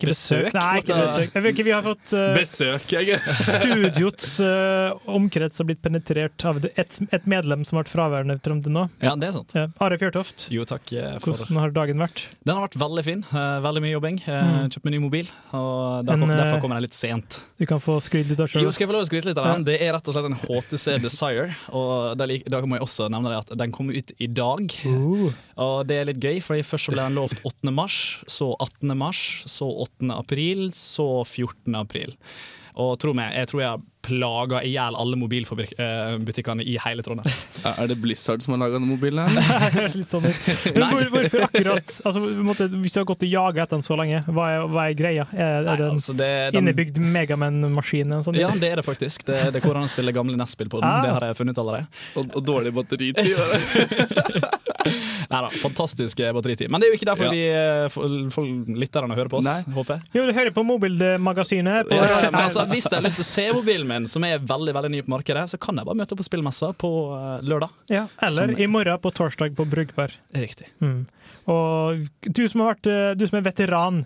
Ikke 0.01 0.09
besøk? 0.09 0.47
Besøk? 0.47 0.55
Nei, 0.57 0.81
ikke 0.81 0.95
besøk. 0.97 1.35
Jeg 1.35 1.43
vet 1.45 1.53
ikke, 1.53 1.65
vi 1.67 1.73
har 1.75 1.83
fått 1.85 2.13
uh, 2.17 2.21
Besøk, 2.33 2.87
jeg. 2.95 3.17
Studiots 3.51 4.29
uh, 4.41 5.11
omkrets 5.13 5.61
har 5.61 5.67
blitt 5.69 5.81
penetrert 5.85 6.45
av 6.49 6.57
et, 6.65 6.97
et 7.13 7.27
medlem 7.29 7.61
som 7.67 7.77
har 7.77 7.85
vært 7.85 7.93
fraværende 7.93 8.37
fram 8.41 8.63
til 8.65 8.73
nå. 8.73 8.87
Ja, 9.03 9.13
det 9.19 9.29
er 9.29 9.35
sant. 9.35 9.53
Ja, 9.53 9.67
Are 9.83 9.99
Fjørtoft, 10.01 10.47
Jo, 10.53 10.65
takk 10.65 10.89
eh, 10.97 11.19
for 11.21 11.37
hvordan 11.37 11.59
har 11.61 11.75
dagen 11.75 12.01
vært? 12.01 12.23
Den 12.41 12.57
har 12.57 12.65
vært 12.65 12.79
veldig 12.81 13.03
fin. 13.05 13.21
Veldig 13.31 13.83
mye 13.85 13.93
jobbing. 13.93 14.17
Mm. 14.25 14.71
Kjøpt 14.73 14.89
meg 14.89 14.95
ny 14.95 15.03
mobil, 15.05 15.29
og 15.51 16.07
derfor, 16.07 16.17
En, 16.17 16.25
kom, 16.25 16.33
derfor 16.33 16.63
kommer 16.63 16.81
jeg 16.81 16.87
litt 16.87 16.97
sent. 16.97 17.39
Du 17.61 17.67
kan 17.69 17.83
få 17.83 17.99
skryte 18.01 18.33
litt 18.33 18.41
av 18.41 18.49
Jo, 18.49 18.65
sjøl. 18.65 18.73
skal 18.73 18.87
jeg 18.87 18.91
få 18.93 18.97
lov 18.97 19.05
å 19.05 19.09
skryte 19.11 19.29
litt 19.29 19.41
av 19.43 19.51
den? 19.51 19.67
Det 19.69 19.77
er 19.77 19.93
rett 19.93 20.09
og 20.09 20.17
slett 20.17 20.31
en 20.31 20.39
HTC 20.41 20.97
Desire, 21.05 21.47
og 21.77 22.17
da, 22.17 22.29
da 22.55 22.63
må 22.65 22.79
jeg 22.79 22.87
også 22.87 23.11
nevne 23.13 23.35
det 23.35 23.41
at 23.43 23.55
den 23.61 23.75
kom 23.75 23.93
ut 23.93 24.15
i 24.17 24.31
dag. 24.31 24.77
Uh. 24.81 25.29
Og 25.61 25.85
det 25.89 25.97
er 25.99 26.07
litt 26.09 26.21
gøy, 26.23 26.39
for 26.43 26.57
først 26.65 26.89
så 26.89 26.95
ble 26.95 27.05
den 27.05 27.17
lovt 27.19 27.41
8. 27.45 27.73
mars, 27.75 27.97
så 28.31 28.51
18. 28.55 28.95
mars, 28.97 29.21
så 29.49 29.67
8. 29.85 29.90
april, 30.15 30.71
så 30.77 31.23
14. 31.25 31.75
april. 31.75 32.15
Og 32.79 32.95
tro 33.01 33.11
meg, 33.13 33.33
jeg 33.35 33.49
tror 33.51 33.61
jeg 33.61 33.69
har 33.73 33.81
plaga 34.01 34.61
i 34.65 34.71
hjel 34.73 34.95
alle 34.97 35.17
mobilbutikkene 35.19 36.63
i 36.65 36.77
hele 36.81 37.03
Trondheim. 37.05 37.33
Er 37.81 37.89
det 37.91 37.97
Blizzard 38.01 38.41
som 38.41 38.55
har 38.55 38.61
laga 38.63 38.79
den 38.79 38.87
mobilen? 38.89 39.27
litt 39.97 40.09
sånn 40.09 40.23
hvor, 40.25 41.03
hvorfor 41.13 41.45
akkurat 41.45 41.83
altså, 41.85 42.15
på 42.15 42.29
en 42.31 42.47
måte, 42.47 42.65
Hvis 42.81 42.95
du 42.95 43.01
har 43.01 43.05
gått 43.11 43.25
og 43.27 43.33
jaga 43.35 43.65
etter 43.65 43.77
den 43.77 43.85
så 43.85 43.97
lenge, 43.99 44.23
hva 44.31 44.47
er, 44.55 44.65
hva 44.71 44.87
er 44.89 44.97
greia? 44.97 45.27
Er, 45.35 45.67
er 45.67 45.83
det 45.83 45.85
en 45.89 45.99
altså, 45.99 46.15
det- 46.17 46.31
den- 46.55 46.61
innebygd 46.63 46.97
Megaman-maskin? 47.03 48.15
sånn? 48.25 48.39
Ja, 48.39 48.49
det 48.57 48.71
er 48.71 48.81
det 48.81 48.87
faktisk. 48.87 49.27
Det, 49.27 49.37
det 49.53 49.61
går 49.67 49.81
an 49.81 49.89
å 49.89 49.91
spille 49.91 50.15
gamle 50.15 50.39
NES-spill 50.39 50.71
på 50.71 50.81
den. 50.81 50.89
Ah. 50.89 51.03
Det 51.05 51.13
har 51.17 51.27
jeg 51.29 51.37
funnet 51.43 51.61
allerede. 51.61 51.91
Og, 52.15 52.31
og 52.39 52.47
dårlig 52.47 52.73
batteritid. 52.79 53.37
Nei 55.31 55.39
da, 55.45 55.49
fantastisk 55.61 56.17
batteritid. 56.35 56.69
Men 56.71 56.81
det 56.81 56.87
er 56.87 56.93
jo 56.93 56.97
ikke 56.99 57.07
derfor 57.11 57.27
Ja. 57.27 57.31
vi 57.31 57.43
eh, 57.47 57.85
får, 57.93 58.15
får 58.33 58.47
lytterne 58.81 59.15
hører 59.17 59.29
på 59.31 59.39
oss, 59.39 59.45
Nei. 59.47 59.73
håper 59.75 59.95
jeg. 59.99 60.11
Jo, 60.17 60.25
du 60.27 60.33
hører 60.37 60.51
på 60.55 60.63
Mobilmagasinet. 60.67 61.87
På, 61.89 61.95
Ja, 61.95 62.07
ja, 62.25 62.31
men 62.31 62.41
altså, 62.45 62.65
hvis 62.71 62.87
jeg 62.89 62.97
har 62.99 63.05
lyst 63.05 63.19
til 63.21 63.25
å 63.27 63.29
se 63.31 63.45
mobilen 63.55 63.87
min, 63.87 64.07
som 64.11 64.23
er 64.27 64.39
veldig 64.39 64.73
veldig 64.77 64.91
ny 64.95 65.01
på 65.05 65.13
markedet, 65.15 65.45
så 65.53 65.59
kan 65.61 65.77
jeg 65.79 65.87
bare 65.87 65.99
møte 66.01 66.15
opp 66.15 66.21
på 66.23 66.27
spillmessa 66.27 66.71
på 66.81 66.91
eh, 67.17 67.45
lørdag. 67.47 67.69
Ja, 67.93 68.07
eller 68.21 68.51
Som- 68.53 68.61
i 68.61 68.67
morgen 68.67 68.99
på 69.03 69.11
torsdag 69.15 69.55
på 69.55 69.67
Brugbar. 69.69 70.11
Riktig. 70.35 70.67
Mm. 70.81 71.05
Og 71.51 72.07
du 72.27 72.43
som, 72.47 72.61
har 72.61 72.75
vært, 72.75 72.87
eh, 72.91 73.13
du 73.17 73.27
som 73.27 73.37
er 73.39 73.47
veteran, 73.49 74.03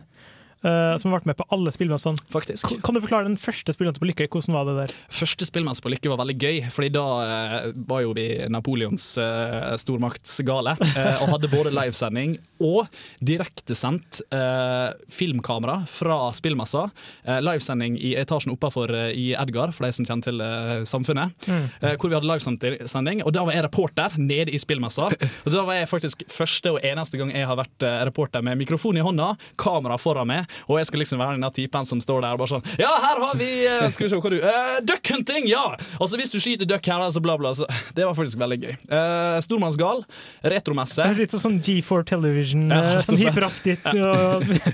som 1.00 1.12
har 1.12 1.20
vært 1.20 1.30
med 1.30 1.38
på 1.40 1.46
alle 1.54 1.72
spillmessene, 1.74 2.18
Faktisk. 2.34 2.68
Kan 2.84 2.96
du 2.96 3.02
forklare 3.04 3.28
den 3.28 3.38
første 3.40 3.74
spillmessen 3.76 4.02
på 4.02 4.10
Lykke? 4.10 4.28
Hvordan 4.32 4.56
var 4.56 4.68
det 4.68 4.76
der? 4.80 4.94
Første 5.14 5.46
spillmesse 5.48 5.84
på 5.84 5.92
Lykke 5.94 6.12
var 6.12 6.20
veldig 6.24 6.36
gøy, 6.42 6.58
Fordi 6.74 6.90
da 6.94 7.06
eh, 7.24 7.68
var 7.88 8.02
jo 8.06 8.14
vi 8.18 8.28
Napoleons 8.52 9.06
eh, 9.22 9.76
stormaktsgale. 9.82 10.76
Eh, 10.96 11.22
og 11.22 11.32
hadde 11.34 11.52
både 11.52 11.74
livesending 11.76 12.38
og 12.64 12.88
direktesendt 13.26 14.22
eh, 14.34 14.94
filmkamera 15.12 15.82
fra 15.90 16.20
spillmessa. 16.36 16.88
Eh, 17.26 17.42
livesending 17.44 17.98
i 18.00 18.14
etasjen 18.20 18.54
oppafor 18.56 18.94
eh, 18.96 19.12
i 19.16 19.28
Edgar, 19.38 19.74
for 19.76 19.88
de 19.88 19.96
som 19.98 20.08
kjenner 20.08 20.30
til 20.30 20.44
eh, 20.46 20.86
samfunnet. 20.90 21.36
Mm. 21.50 21.66
Eh, 21.82 21.96
hvor 22.00 22.12
vi 22.12 22.18
hadde 22.18 22.30
livesending, 22.32 23.24
og 23.26 23.36
da 23.36 23.46
var 23.48 23.58
jeg 23.58 23.66
reporter 23.68 24.18
nede 24.22 24.54
i 24.56 24.62
spillmessa. 24.62 25.10
Og 25.46 25.52
da 25.54 25.66
var 25.68 25.80
jeg 25.80 25.92
faktisk 25.92 26.26
første 26.32 26.76
og 26.76 26.82
eneste 26.86 27.20
gang 27.20 27.34
jeg 27.36 27.48
har 27.50 27.60
vært 27.60 27.86
eh, 27.86 28.02
reporter 28.10 28.46
med 28.46 28.60
mikrofon 28.62 28.98
i 29.00 29.06
hånda, 29.06 29.34
kamera 29.62 30.00
foran 30.02 30.32
meg, 30.32 30.55
og 30.68 30.80
jeg 30.80 30.90
skal 30.90 31.04
liksom 31.04 31.22
være 31.22 31.38
den 31.40 31.48
typen 31.56 31.88
som 31.90 32.02
står 32.04 32.24
der 32.26 32.36
og 32.36 32.44
bare 32.44 32.54
sånn 32.56 32.66
Ja, 32.82 32.92
her 33.04 33.22
har 33.24 33.36
vi 33.40 33.50
eh, 33.68 33.88
Skal 33.96 34.08
vi 34.08 34.12
se 34.14 34.20
hva 34.20 34.32
du 34.34 34.38
uh, 34.44 34.78
Duck 34.86 35.12
hunting, 35.12 35.50
ja! 35.50 35.64
Og 36.00 36.10
så 36.10 36.20
hvis 36.20 36.34
du 36.34 36.40
skyter 36.42 36.68
duck 36.70 36.86
her, 36.90 37.04
så 37.12 37.22
bla, 37.24 37.38
bla. 37.40 37.54
Så 37.58 37.68
det 37.98 38.06
var 38.08 38.16
faktisk 38.18 38.40
veldig 38.42 38.58
gøy. 38.62 38.74
Uh, 38.90 39.38
Stormannsgal, 39.46 40.04
retromesse. 40.56 41.04
Det 41.04 41.20
litt 41.20 41.36
sånn 41.40 41.60
G4 41.64 42.06
Television, 42.10 42.68
Ja, 42.72 42.82
eh, 42.82 42.98
rett 43.00 43.12
og 43.12 43.20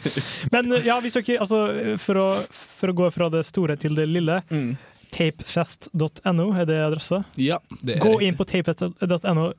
men 0.53 0.73
ja, 0.85 0.97
hvis 1.03 1.17
dere, 1.19 1.39
altså, 1.43 1.61
for, 2.01 2.21
å, 2.21 2.27
for 2.51 2.91
å 2.91 2.97
gå 3.03 3.09
fra 3.13 3.29
det 3.33 3.43
store 3.47 3.77
til 3.79 3.97
det 3.97 4.07
lille 4.09 4.41
Mm. 4.51 4.75
Tapefest.no 5.11 6.45
er 6.55 6.67
det 6.67 6.77
adressa. 6.85 7.23
Ja, 7.39 7.59
det 7.81 7.97
er 7.97 8.03
Gå 8.03 8.21
inn 8.23 8.37
på 8.39 8.47
tapefest.no, 8.47 9.51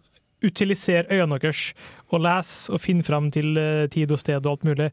utiliser 0.42 1.06
øynene 1.10 1.38
deres 1.42 1.72
og 2.12 2.22
lese 2.24 2.72
og 2.72 2.80
finne 2.82 3.04
fram 3.06 3.30
til 3.34 3.56
eh, 3.60 3.86
tid 3.92 4.10
og 4.12 4.18
sted 4.20 4.40
og 4.46 4.52
alt 4.56 4.64
mulig. 4.68 4.90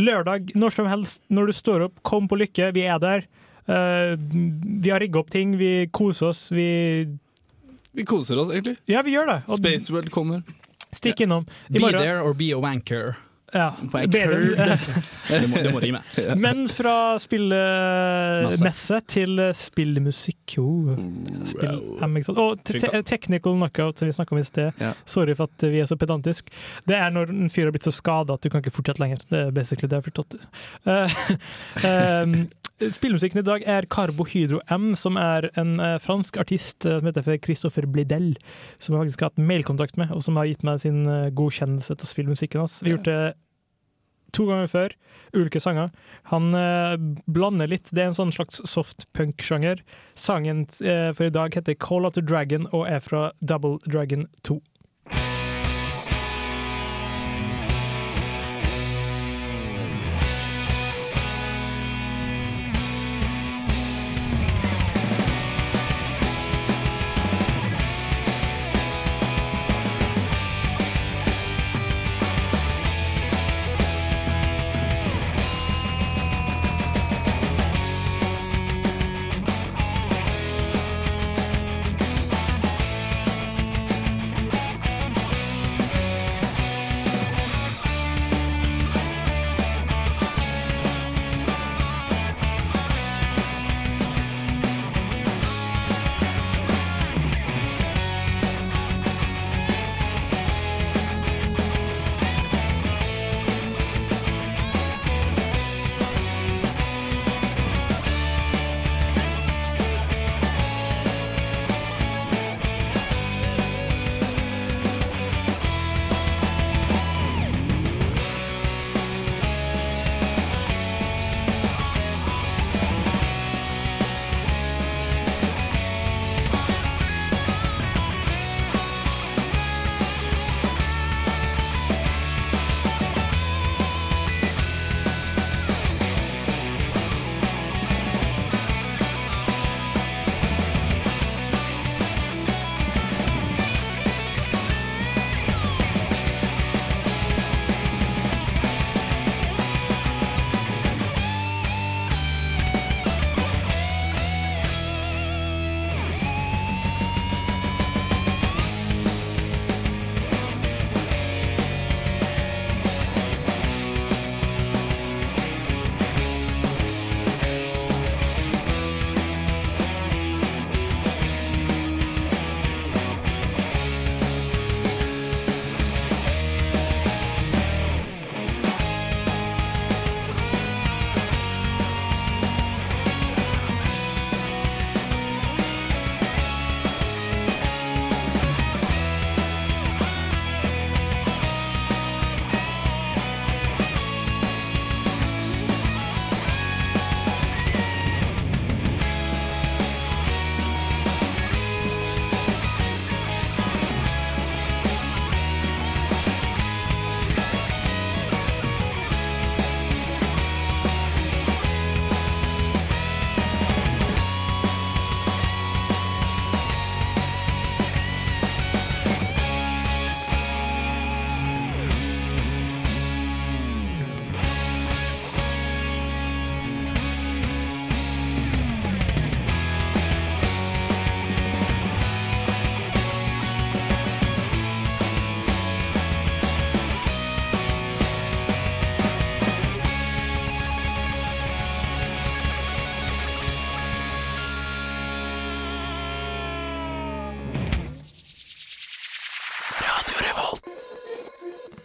Lørdag, 0.00 0.54
når 0.56 0.72
som 0.74 0.86
helst, 0.88 1.22
når 1.30 1.46
du 1.50 1.52
står 1.52 1.86
opp, 1.88 2.02
kom 2.02 2.28
på 2.30 2.38
Lykke, 2.40 2.70
vi 2.74 2.86
er 2.88 2.98
der. 3.02 3.26
Eh, 3.68 4.14
vi 4.18 4.90
har 4.90 5.00
rigga 5.04 5.20
opp 5.20 5.30
ting, 5.30 5.56
vi 5.60 5.86
koser 5.92 6.30
oss, 6.32 6.46
vi 6.50 7.08
Vi 7.94 8.04
koser 8.08 8.38
oss, 8.40 8.48
egentlig. 8.48 8.78
Ja, 8.88 9.02
vi 9.04 9.12
gjør 9.12 9.26
det. 9.28 9.40
Og 9.48 9.58
Spaceworld 9.60 10.08
kommer. 10.14 10.42
Stikk 10.92 11.20
innom. 11.26 11.44
I 11.68 11.74
Be 11.74 11.80
morgen- 11.80 12.00
there 12.00 12.22
or 12.22 12.32
be 12.34 12.50
a 12.52 12.58
wanker. 12.60 13.16
Ja, 13.52 13.74
bedre. 13.82 14.78
det, 15.28 15.48
må, 15.48 15.56
det 15.56 15.72
må 15.74 15.80
rime. 15.82 16.00
Men 16.44 16.64
fra 16.72 17.18
spillemesse 17.20 19.00
til 19.12 19.42
spillmusikk 19.56 20.56
oh. 20.62 20.94
Spill. 21.48 21.82
Og 22.32 22.62
te 22.64 22.80
te 22.80 23.02
technical 23.08 23.58
knockout, 23.58 24.00
som 24.00 24.08
vi 24.08 24.16
snakka 24.16 24.36
om 24.36 24.40
i 24.40 24.46
sted. 24.48 24.80
Ja. 24.80 24.94
Sorry 25.04 25.36
for 25.36 25.52
at 25.52 25.68
vi 25.68 25.82
er 25.82 25.90
så 25.90 25.98
pedantisk. 26.00 26.48
Det 26.88 26.96
er 26.96 27.12
når 27.12 27.34
en 27.34 27.52
fyr 27.52 27.68
har 27.68 27.76
blitt 27.76 27.88
så 27.88 27.94
skada 27.94 28.38
at 28.38 28.44
du 28.44 28.48
kan 28.48 28.64
ikke 28.64 28.74
fortsette 28.78 29.04
lenger. 29.04 29.20
Det 29.28 29.44
er 29.46 29.54
basically 29.54 29.90
det 29.90 30.00
jeg 30.00 30.04
har 30.04 30.08
forstått. 30.08 30.40
Uh, 30.88 31.06
um, 31.84 32.36
Spillmusikken 32.80 33.42
i 33.42 33.46
dag 33.46 33.64
er 33.68 33.86
Carbohydro 33.90 34.60
M, 34.72 34.92
som 34.98 35.18
er 35.20 35.48
en 35.60 35.76
eh, 35.82 35.98
fransk 36.02 36.38
artist 36.40 36.86
eh, 36.88 36.98
som 36.98 37.08
heter 37.08 37.38
Christopher 37.44 37.86
Blidel, 37.86 38.32
som 38.78 38.94
jeg 38.94 39.04
faktisk 39.04 39.22
har 39.22 39.32
hatt 39.32 39.44
mailkontakt 39.52 40.00
med, 40.00 40.10
og 40.14 40.24
som 40.26 40.40
har 40.40 40.48
gitt 40.50 40.64
meg 40.66 40.80
sin 40.82 41.04
eh, 41.06 41.30
godkjennelse 41.36 41.94
til 41.98 42.10
spillmusikken 42.10 42.64
hans. 42.64 42.80
Vi 42.82 42.90
har 42.90 42.98
gjort 42.98 43.10
det 43.10 43.20
to 44.32 44.46
ganger 44.48 44.70
før, 44.72 44.94
ulike 45.36 45.60
sanger. 45.60 45.92
Han 46.32 46.54
eh, 46.56 46.96
blander 47.30 47.70
litt, 47.70 47.92
det 47.92 48.04
er 48.04 48.10
en 48.10 48.18
sånn 48.18 48.34
slags 48.34 48.62
soft 48.68 49.06
punk-sjanger. 49.16 49.82
Sangen 50.18 50.64
eh, 50.80 51.10
for 51.12 51.28
i 51.28 51.34
dag 51.34 51.54
heter 51.56 51.78
Call 51.78 52.08
of 52.08 52.16
the 52.16 52.24
Dragon 52.24 52.66
og 52.72 52.86
er 52.88 53.04
fra 53.04 53.30
Double 53.40 53.78
Dragon 53.86 54.26
2. 54.48 54.58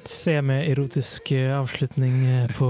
Semi-erotisk 0.07 1.31
eh, 1.35 1.51
avslutning 1.51 2.25
eh, 2.25 2.47
på 2.55 2.67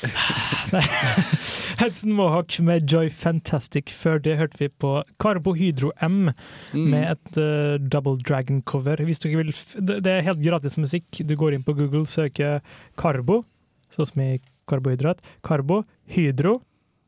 Hudson 1.80 2.12
Mohawk 2.12 2.58
med 2.60 2.84
Joy 2.92 3.08
Fantastic. 3.12 3.92
Før 3.92 4.20
det 4.20 4.36
hørte 4.36 4.58
vi 4.60 4.68
på 4.68 5.02
Carbohydro 5.20 5.92
M 6.04 6.30
med 6.72 7.04
et 7.10 7.40
uh, 7.40 7.76
Double 7.80 8.16
Dragon-cover. 8.20 8.96
Det 9.00 10.12
er 10.12 10.26
helt 10.28 10.44
gratis 10.44 10.76
musikk. 10.80 11.08
Du 11.24 11.36
går 11.36 11.56
inn 11.56 11.64
på 11.64 11.76
Google, 11.76 12.06
søker 12.08 12.60
Carbo, 13.00 13.42
sånn 13.96 14.08
som 14.12 14.24
i 14.24 14.40
karbohydrat. 14.70 15.20
Carbo, 15.44 15.82
Hydro, 16.12 16.60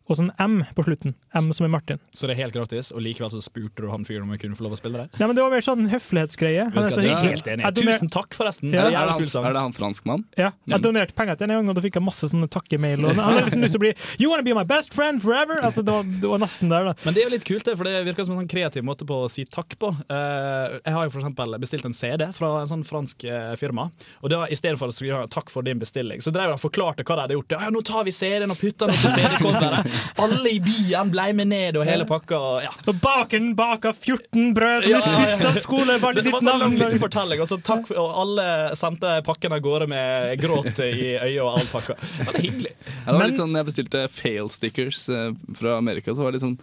og 0.09 0.17
så 0.19 0.25
en 0.27 0.33
M 0.43 0.65
på 0.75 0.85
slutten. 0.85 1.15
M 1.39 1.53
som 1.55 1.67
i 1.67 1.71
Martin. 1.73 1.99
Så 2.13 2.27
det 2.27 2.35
er 2.37 2.43
helt 2.45 2.55
gratis, 2.57 2.91
og 2.93 3.01
likevel 3.05 3.31
så 3.33 3.41
spurte 3.45 3.83
du 3.85 3.89
han 3.91 4.05
fyren 4.05 4.25
om 4.27 4.33
jeg 4.35 4.41
kunne 4.43 4.57
få 4.59 4.65
lov 4.67 4.75
å 4.75 4.81
spille 4.81 4.99
det? 5.05 5.09
Nei, 5.21 5.27
men 5.29 5.37
Det 5.37 5.43
var 5.45 5.51
mer 5.55 5.65
sånn 5.65 5.87
høflighetsgreie. 5.93 6.65
Han 6.75 6.85
er 6.85 6.91
så 6.91 7.01
Jeg 7.03 7.11
er 7.11 7.17
hyggelig. 7.17 7.31
helt 7.37 7.47
enig. 7.53 7.75
Doner- 7.75 7.93
Tusen 7.99 8.11
takk, 8.13 8.35
forresten. 8.35 8.73
Ja. 8.73 8.83
Det 8.89 8.95
er 8.97 9.07
det, 9.07 9.11
han, 9.13 9.21
kul 9.23 9.31
sang. 9.31 9.45
er 9.47 9.53
det 9.57 9.63
han 9.63 9.73
franskmann? 9.77 10.25
Ja, 10.39 10.51
jeg 10.67 10.83
donerte 10.83 11.15
penger 11.15 11.37
til 11.39 11.51
en 11.51 11.57
gang, 11.61 11.69
og 11.71 11.75
da 11.79 11.81
fikk 11.87 11.95
jeg 12.01 12.03
masse 12.05 12.29
sånne 12.33 12.49
takkemail. 12.51 13.05
Og 13.05 13.15
han 13.15 13.25
hadde 13.25 13.45
liksom 13.47 13.63
lyst 13.63 13.77
til 13.77 13.81
å 13.81 13.85
bli 13.87 13.95
You 14.21 14.31
wanna 14.31 14.43
be 14.43 14.55
my 14.55 14.65
best 14.65 14.93
friend 14.95 15.23
forever? 15.23 15.61
Altså, 15.63 15.83
det, 15.85 15.93
var, 15.93 16.03
det 16.05 16.29
var 16.35 16.39
nesten 16.43 16.69
der, 16.69 16.85
da. 16.91 16.95
Men 17.05 17.15
det 17.15 17.23
er 17.23 17.29
jo 17.31 17.35
litt 17.37 17.45
kult, 17.49 17.65
det, 17.65 17.77
for 17.79 17.85
det 17.85 18.05
virker 18.07 18.25
som 18.27 18.35
en 18.37 18.43
sånn 18.43 18.51
kreativ 18.51 18.83
måte 18.85 19.07
på 19.09 19.23
å 19.25 19.31
si 19.31 19.45
takk 19.45 19.79
på. 19.79 19.93
Eh, 20.11 20.79
jeg 20.85 20.93
har 20.95 21.07
jo 21.09 21.15
eksempel 21.23 21.59
bestilt 21.63 21.85
en 21.89 21.95
CD 21.95 22.27
fra 22.33 22.61
en 22.63 22.71
sånn 22.71 22.85
fransk 22.85 23.25
eh, 23.25 23.55
firma, 23.61 23.91
og 24.23 24.31
da 24.33 24.47
i 24.51 24.57
stedet 24.59 24.79
for 24.79 24.89
å 24.89 24.95
skrive 24.95 25.27
'takk 25.29 25.51
for 25.51 25.63
din 25.63 25.79
bestilling', 25.79 26.23
så 26.23 26.33
drev 26.33 26.51
jeg 26.51 26.59
og 26.59 26.65
forklarte 26.65 27.05
hva 27.05 27.15
de 27.17 27.23
hadde 27.27 27.37
gjort. 27.39 27.53
Ja, 27.53 27.71
nå 27.71 27.83
tar 27.85 28.05
vi 28.05 28.11
CD-en 28.11 28.51
og 28.51 28.59
putter 28.59 28.87
den 28.91 28.97
opp 28.97 29.05
i 29.05 29.13
CD-coveret. 29.17 29.92
Alle 30.23 30.51
i 30.53 30.59
byen 30.63 31.11
ble 31.13 31.27
med 31.39 31.49
ned, 31.53 31.77
og 31.81 31.87
hele 31.89 32.07
pakka. 32.09 32.39
Og, 32.39 32.59
ja. 32.65 32.73
Og 32.89 32.99
bakeren 33.05 33.53
baka 33.59 33.93
14 33.93 34.53
brød 34.57 34.85
som 34.87 34.93
Ja, 34.93 35.01
er 35.01 35.07
spist 35.07 35.45
av 35.49 35.59
skole, 35.63 35.99
bare 36.03 36.19
Det 36.21 36.25
ditt 36.29 36.35
sånn 36.39 36.61
navn. 36.65 36.99
fortelling, 37.03 37.41
og 37.45 37.49
så 37.51 37.61
takk 37.63 37.87
for, 37.91 38.01
og 38.03 38.21
alle 38.25 38.47
sendte 38.79 39.15
pakken 39.27 39.53
av 39.57 39.61
gårde 39.65 39.89
med 39.93 40.39
gråt 40.43 40.79
i 40.85 41.17
øyet 41.19 41.41
og 41.43 41.59
all 41.61 41.67
pakka. 41.73 41.97
Det 42.19 42.27
var 42.29 42.41
hyggelig. 42.41 42.75
Ja, 43.07 43.13
det 43.13 43.19
var 43.19 43.27
litt 43.33 43.41
sånn, 43.43 43.57
jeg 43.57 43.69
bestilte 43.71 44.05
fail 44.13 44.49
stickers 44.53 45.09
eh, 45.09 45.33
fra 45.59 45.77
Amerika. 45.79 46.15
Så 46.15 46.23
var 46.25 46.33
det 46.33 46.41
litt 46.41 46.47
sånn 46.49 46.59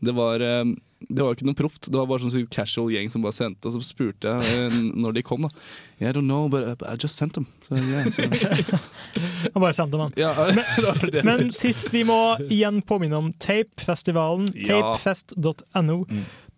Det 0.00 0.14
var 0.16 0.40
eh, 0.40 0.64
Det 1.08 1.24
var 1.24 1.32
ikke 1.34 1.46
noe 1.48 1.56
proft, 1.56 1.88
det 1.88 1.96
var 1.96 2.08
bare 2.10 2.28
sånn 2.28 2.50
casual 2.52 2.90
gjeng 2.92 3.08
som 3.12 3.22
bare 3.24 3.32
sendte, 3.32 3.70
og 3.70 3.72
så 3.72 3.80
spurte 3.84 4.34
jeg 4.34 4.66
eh, 4.66 4.76
når 5.00 5.16
de 5.16 5.22
kom. 5.24 5.46
da 5.46 5.50
Yeah, 6.00 6.10
I 6.10 6.12
don't 6.12 6.28
know, 6.28 6.48
but 6.48 6.82
I 6.82 6.96
just 6.96 7.16
sent 7.16 7.34
them. 7.34 7.46
So, 7.68 7.76
yeah, 7.76 8.08
so. 8.10 8.22
Han 9.52 9.62
bare 9.64 9.74
sendte 9.76 9.98
man. 10.00 10.12
Ja, 10.16 10.32
det 11.02 11.10
det. 11.12 11.24
Men 11.24 11.52
sist 11.52 11.90
vi 11.92 12.04
må 12.08 12.36
igjen 12.48 12.80
påminne 12.82 13.16
om 13.20 13.32
Tapefestivalen. 13.32 14.48
Ja. 14.54 14.80
Tapefest.no. 14.80 16.04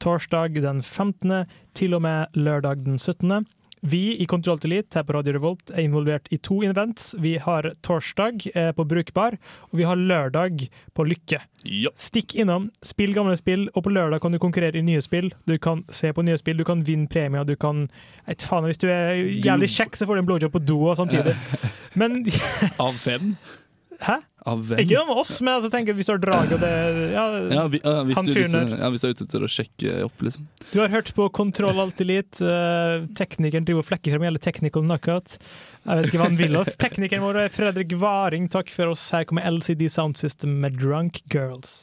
Torsdag 0.02 0.62
den 0.62 0.82
15. 0.82 1.44
til 1.74 1.94
og 1.94 2.02
med 2.02 2.38
lørdag 2.38 2.84
den 2.86 2.98
17. 2.98 3.46
Vi 3.84 4.16
i 4.22 4.26
Kontroll 4.30 4.60
til 4.62 4.70
Elite 4.70 5.00
her 5.00 5.02
på 5.02 5.14
Radio 5.16 5.32
Revolt 5.34 5.72
er 5.74 5.82
involvert 5.82 6.28
i 6.30 6.36
to 6.38 6.60
events. 6.62 7.16
Vi 7.18 7.32
har 7.42 7.66
torsdag 7.82 8.44
eh, 8.54 8.68
på 8.76 8.84
Brukbar, 8.86 9.34
og 9.72 9.74
vi 9.80 9.86
har 9.88 9.98
lørdag 9.98 10.68
på 10.94 11.06
Lykke. 11.10 11.40
Stikk 11.98 12.36
innom, 12.38 12.68
spill 12.86 13.10
gamle 13.16 13.34
spill, 13.40 13.66
og 13.74 13.82
på 13.82 13.90
lørdag 13.90 14.22
kan 14.22 14.36
du 14.36 14.38
konkurrere 14.38 14.78
i 14.78 14.84
nye 14.86 15.02
spill. 15.02 15.32
Du 15.50 15.56
kan 15.58 15.82
se 15.90 16.12
på 16.14 16.22
nye 16.22 16.38
spill, 16.38 16.62
du 16.62 16.66
kan 16.68 16.84
vinne 16.86 17.10
premier, 17.10 17.42
du 17.42 17.56
kan 17.58 17.88
Et 18.30 18.38
faen, 18.38 18.62
Hvis 18.70 18.78
du 18.78 18.86
er 18.86 19.18
jævlig 19.42 19.66
kjekk, 19.74 19.98
så 19.98 20.06
får 20.06 20.14
du 20.14 20.20
en 20.20 20.26
blowjob 20.30 20.52
på 20.54 20.62
do 20.62 20.78
og 20.86 20.96
samtidig. 20.96 21.34
Men 21.98 22.22
Av 22.78 22.94
fem? 23.02 23.34
Hæ? 23.98 24.20
Av 24.42 24.58
hvem? 24.58 24.80
Ikke 24.82 24.98
noe 24.98 25.06
med 25.12 25.20
oss, 25.22 25.36
men 25.38 25.54
altså, 25.54 25.70
tenker, 25.70 25.94
hvis 25.94 26.08
du 26.08 26.12
har 26.16 26.22
drag 26.22 26.54
og 26.56 26.62
det 26.62 26.70
ja, 27.12 27.24
Ja, 27.54 27.66
vi, 27.70 27.78
ja, 27.78 27.92
hvis, 28.08 28.22
du, 28.26 28.32
liksom, 28.40 28.72
ja, 28.74 28.88
hvis 28.90 29.04
du 29.04 29.06
er 29.06 29.14
ute 29.14 29.26
etter 29.28 29.46
å 29.46 29.50
sjekke 29.50 29.98
opp, 30.08 30.24
liksom. 30.26 30.48
Du 30.72 30.80
har 30.82 30.90
hørt 30.90 31.12
på 31.14 31.28
Kontroll 31.36 31.78
alltid 31.82 32.10
litt. 32.10 32.42
Uh, 32.42 33.06
teknikeren 33.18 33.68
driver 33.68 33.84
og 33.84 33.90
flekker 33.92 34.16
frem 34.16 34.26
hele 34.26 34.42
technical 34.42 34.82
knockout. 34.86 35.36
Jeg 35.82 35.98
vet 35.98 36.10
ikke 36.10 36.22
hva 36.22 36.30
han 36.30 36.40
vil 36.40 36.58
oss. 36.58 36.74
Teknikeren 36.78 37.26
vår 37.26 37.44
er 37.44 37.54
Fredrik 37.54 37.94
Varing. 38.02 38.50
Takk 38.50 38.74
for 38.74 38.94
oss. 38.96 39.08
Her 39.14 39.28
kommer 39.30 39.46
LCD 39.46 39.86
Sound 39.90 40.18
System 40.18 40.58
med 40.62 40.78
Drunk 40.82 41.22
Girls. 41.30 41.80